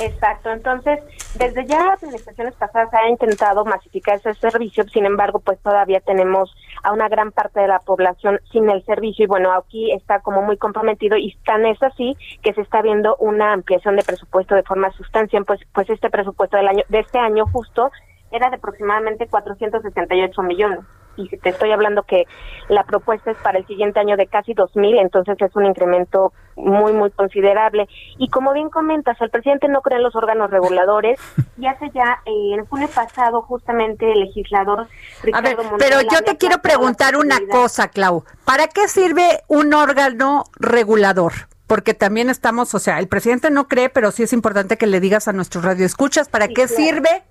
[0.01, 1.01] Exacto, entonces
[1.38, 6.93] desde ya administraciones pasadas ha intentado masificar ese servicio, sin embargo, pues todavía tenemos a
[6.93, 10.57] una gran parte de la población sin el servicio y bueno, aquí está como muy
[10.57, 14.90] comprometido y tan es así que se está viendo una ampliación de presupuesto de forma
[14.93, 17.90] sustancial, pues pues este presupuesto del año de este año justo
[18.32, 20.80] era de aproximadamente 468 millones.
[21.16, 22.24] Y te estoy hablando que
[22.68, 26.92] la propuesta es para el siguiente año de casi 2.000, entonces es un incremento muy,
[26.92, 27.86] muy considerable.
[28.18, 31.20] Y como bien comentas, el presidente no cree en los órganos reguladores
[31.58, 34.86] y hace ya, eh, el junio pasado, justamente el legislador
[35.22, 38.24] Ricardo A ver, pero yo te quiero preguntar una cosa, Clau.
[38.44, 41.32] ¿Para qué sirve un órgano regulador?
[41.68, 45.00] porque también estamos, o sea, el presidente no cree, pero sí es importante que le
[45.00, 47.22] digas a nuestros radioescuchas para qué sirve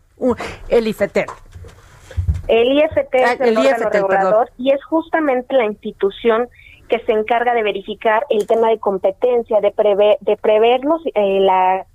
[0.70, 1.28] el IFETER.
[2.48, 6.50] El IFT es ah, el, órgano regulador y es justamente la institución
[6.90, 11.40] que se encarga de verificar el tema de competencia, de prever, de prever los, eh,
[11.40, 11.86] la,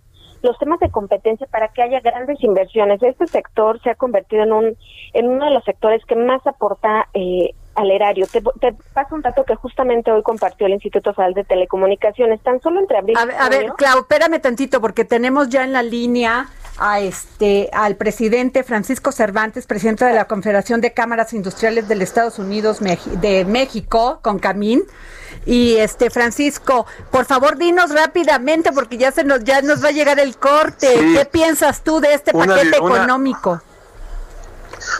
[0.42, 3.02] los temas de competencia para que haya grandes inversiones.
[3.02, 4.76] Este sector se ha convertido en un
[5.12, 8.26] en uno de los sectores que más aporta eh, al erario.
[8.26, 8.40] Te,
[8.94, 12.40] paso un dato que justamente hoy compartió el Instituto Federal de Telecomunicaciones.
[12.40, 13.16] Tan solo entre abril.
[13.18, 16.46] A, a ver, Clau, espérame tantito porque tenemos ya en la línea
[16.78, 22.38] a este al presidente Francisco Cervantes, presidente de la Confederación de Cámaras Industriales del Estados
[22.38, 24.84] Unidos de México, con Camín.
[25.44, 29.92] Y este Francisco, por favor dinos rápidamente porque ya se nos ya nos va a
[29.92, 30.88] llegar el corte.
[31.14, 33.60] ¿Qué piensas tú de este paquete económico?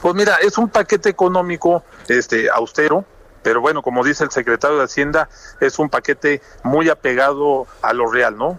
[0.02, 3.04] Pues mira, es un paquete económico este austero,
[3.42, 5.28] pero bueno, como dice el secretario de Hacienda,
[5.60, 8.58] es un paquete muy apegado a lo real, ¿no?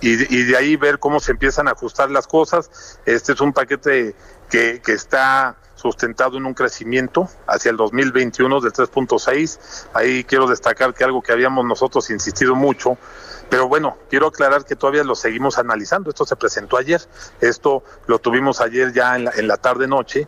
[0.00, 2.98] Y, de ahí ver cómo se empiezan a ajustar las cosas.
[3.06, 4.14] Este es un paquete
[4.50, 9.88] que, que está sustentado en un crecimiento hacia el 2021 del 3.6.
[9.92, 12.98] Ahí quiero destacar que algo que habíamos nosotros insistido mucho,
[13.48, 16.10] pero bueno, quiero aclarar que todavía lo seguimos analizando.
[16.10, 17.00] Esto se presentó ayer,
[17.40, 20.26] esto lo tuvimos ayer ya en la, en la tarde-noche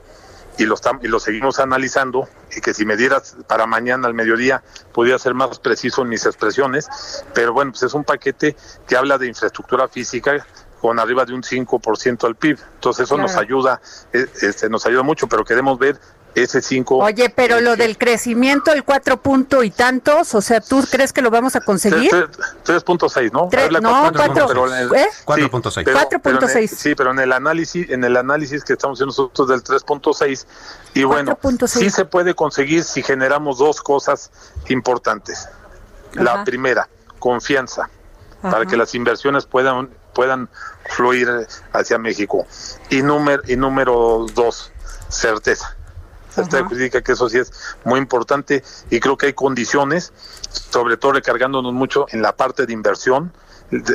[0.58, 4.62] y lo, y lo seguimos analizando y que si me dieras para mañana al mediodía
[4.92, 8.56] podría ser más preciso en mis expresiones, pero bueno, pues es un paquete
[8.86, 10.44] que habla de infraestructura física
[10.80, 12.58] con arriba de un 5% al PIB.
[12.74, 13.80] Entonces eso nos ayuda,
[14.12, 15.98] eh, este, nos ayuda mucho, pero queremos ver
[16.42, 16.98] ese 5.
[16.98, 21.22] Oye, pero lo del crecimiento, el 4 punto y tantos, o sea, ¿tú crees que
[21.22, 22.10] lo vamos a conseguir?
[22.10, 23.48] 3.6, ¿no?
[23.80, 25.84] no, 4.6.
[25.84, 26.68] 4.6.
[26.68, 30.46] Sí, pero en el análisis, en el análisis que estamos haciendo nosotros del 3.6
[30.94, 34.30] y bueno, sí se puede conseguir si generamos dos cosas
[34.68, 35.48] importantes.
[36.14, 37.90] La primera, confianza,
[38.42, 40.48] para que las inversiones puedan puedan
[40.88, 41.28] fluir
[41.72, 42.44] hacia México.
[42.90, 44.72] Y número y número dos,
[45.08, 45.77] certeza
[46.42, 47.52] esta jurídica, que eso sí es
[47.84, 50.12] muy importante y creo que hay condiciones,
[50.50, 53.32] sobre todo recargándonos mucho en la parte de inversión,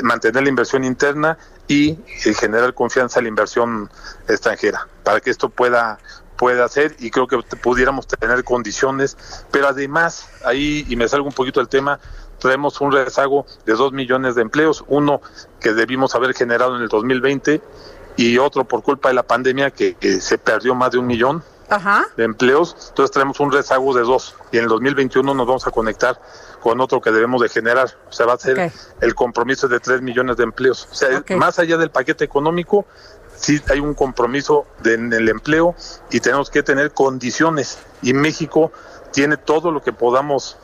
[0.04, 1.38] mantener la inversión interna
[1.68, 1.98] y,
[2.40, 3.90] generar confianza en la inversión
[4.28, 6.00] extranjera, para que esto pueda
[6.36, 9.16] pueda hacer y creo que pudiéramos tener condiciones,
[9.52, 12.00] pero además ahí, y me salgo un poquito del tema,
[12.40, 15.22] traemos un rezago de dos millones de empleos, uno
[15.62, 17.62] que debimos haber generado en el 2020
[18.18, 21.44] y otro por culpa de la pandemia que, se perdió más de un millón
[22.16, 25.72] de empleos, entonces tenemos un rezago de dos y en el 2021 nos vamos a
[25.72, 26.20] conectar
[26.62, 30.02] con otro que debemos de generar, o sea, va a ser el compromiso de 3
[30.02, 30.88] millones de empleos.
[30.92, 32.86] O sea, más allá del paquete económico,
[33.36, 35.76] sí hay un compromiso de, en el empleo
[36.12, 38.72] y tenemos que tener condiciones y México
[39.12, 40.58] tiene todo lo que podamos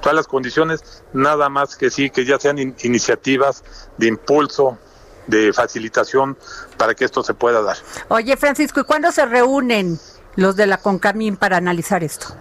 [0.00, 3.64] todas las condiciones, nada más que sí, que ya sean iniciativas
[3.96, 4.78] de impulso,
[5.26, 6.36] de facilitación
[6.76, 7.76] para que esto se pueda dar.
[8.08, 9.98] Oye, Francisco, ¿y cuándo se reúnen
[10.36, 12.36] los de la CONCAMIN para analizar esto?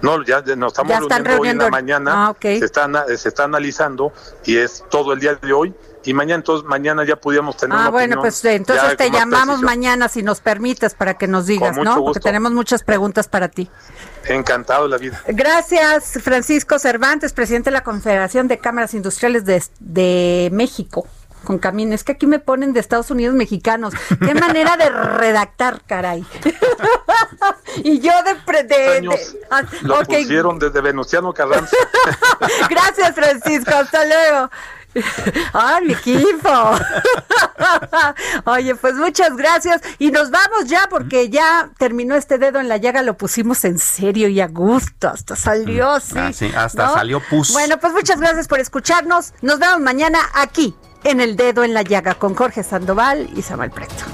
[0.00, 4.12] No, ya nos estamos reuniendo, hoy en la mañana, ah, se, está, se está analizando
[4.44, 5.74] y es todo el día de hoy.
[6.06, 10.22] Y mañana entonces mañana ya pudiéramos tener ah bueno pues entonces te llamamos mañana si
[10.22, 13.70] nos permites para que nos digas no porque tenemos muchas preguntas para ti.
[14.26, 15.22] Encantado la vida.
[15.28, 21.06] Gracias Francisco Cervantes presidente de la Confederación de Cámaras Industriales de, de México
[21.44, 21.94] con camino.
[21.94, 23.94] Es que aquí me ponen de Estados Unidos mexicanos.
[24.20, 26.24] Qué manera de redactar, caray.
[27.76, 28.62] y yo de...
[28.64, 29.10] de,
[29.50, 31.76] ah, lo pusieron desde Venustiano Carranza.
[32.70, 33.70] Gracias, Francisco.
[33.74, 34.50] Hasta luego.
[35.52, 36.78] ¡Ay, mi equipo!
[38.44, 39.80] Oye, pues muchas gracias.
[39.98, 43.78] Y nos vamos ya porque ya terminó este dedo en la llaga, lo pusimos en
[43.78, 45.08] serio y a gusto.
[45.08, 46.14] Hasta salió, sí.
[46.16, 47.52] Ah, sí hasta salió pus.
[47.52, 49.32] Bueno, pues muchas gracias por escucharnos.
[49.42, 50.74] Nos vemos mañana aquí
[51.04, 54.13] en el dedo en la llaga con Jorge Sandoval y Samuel Preto.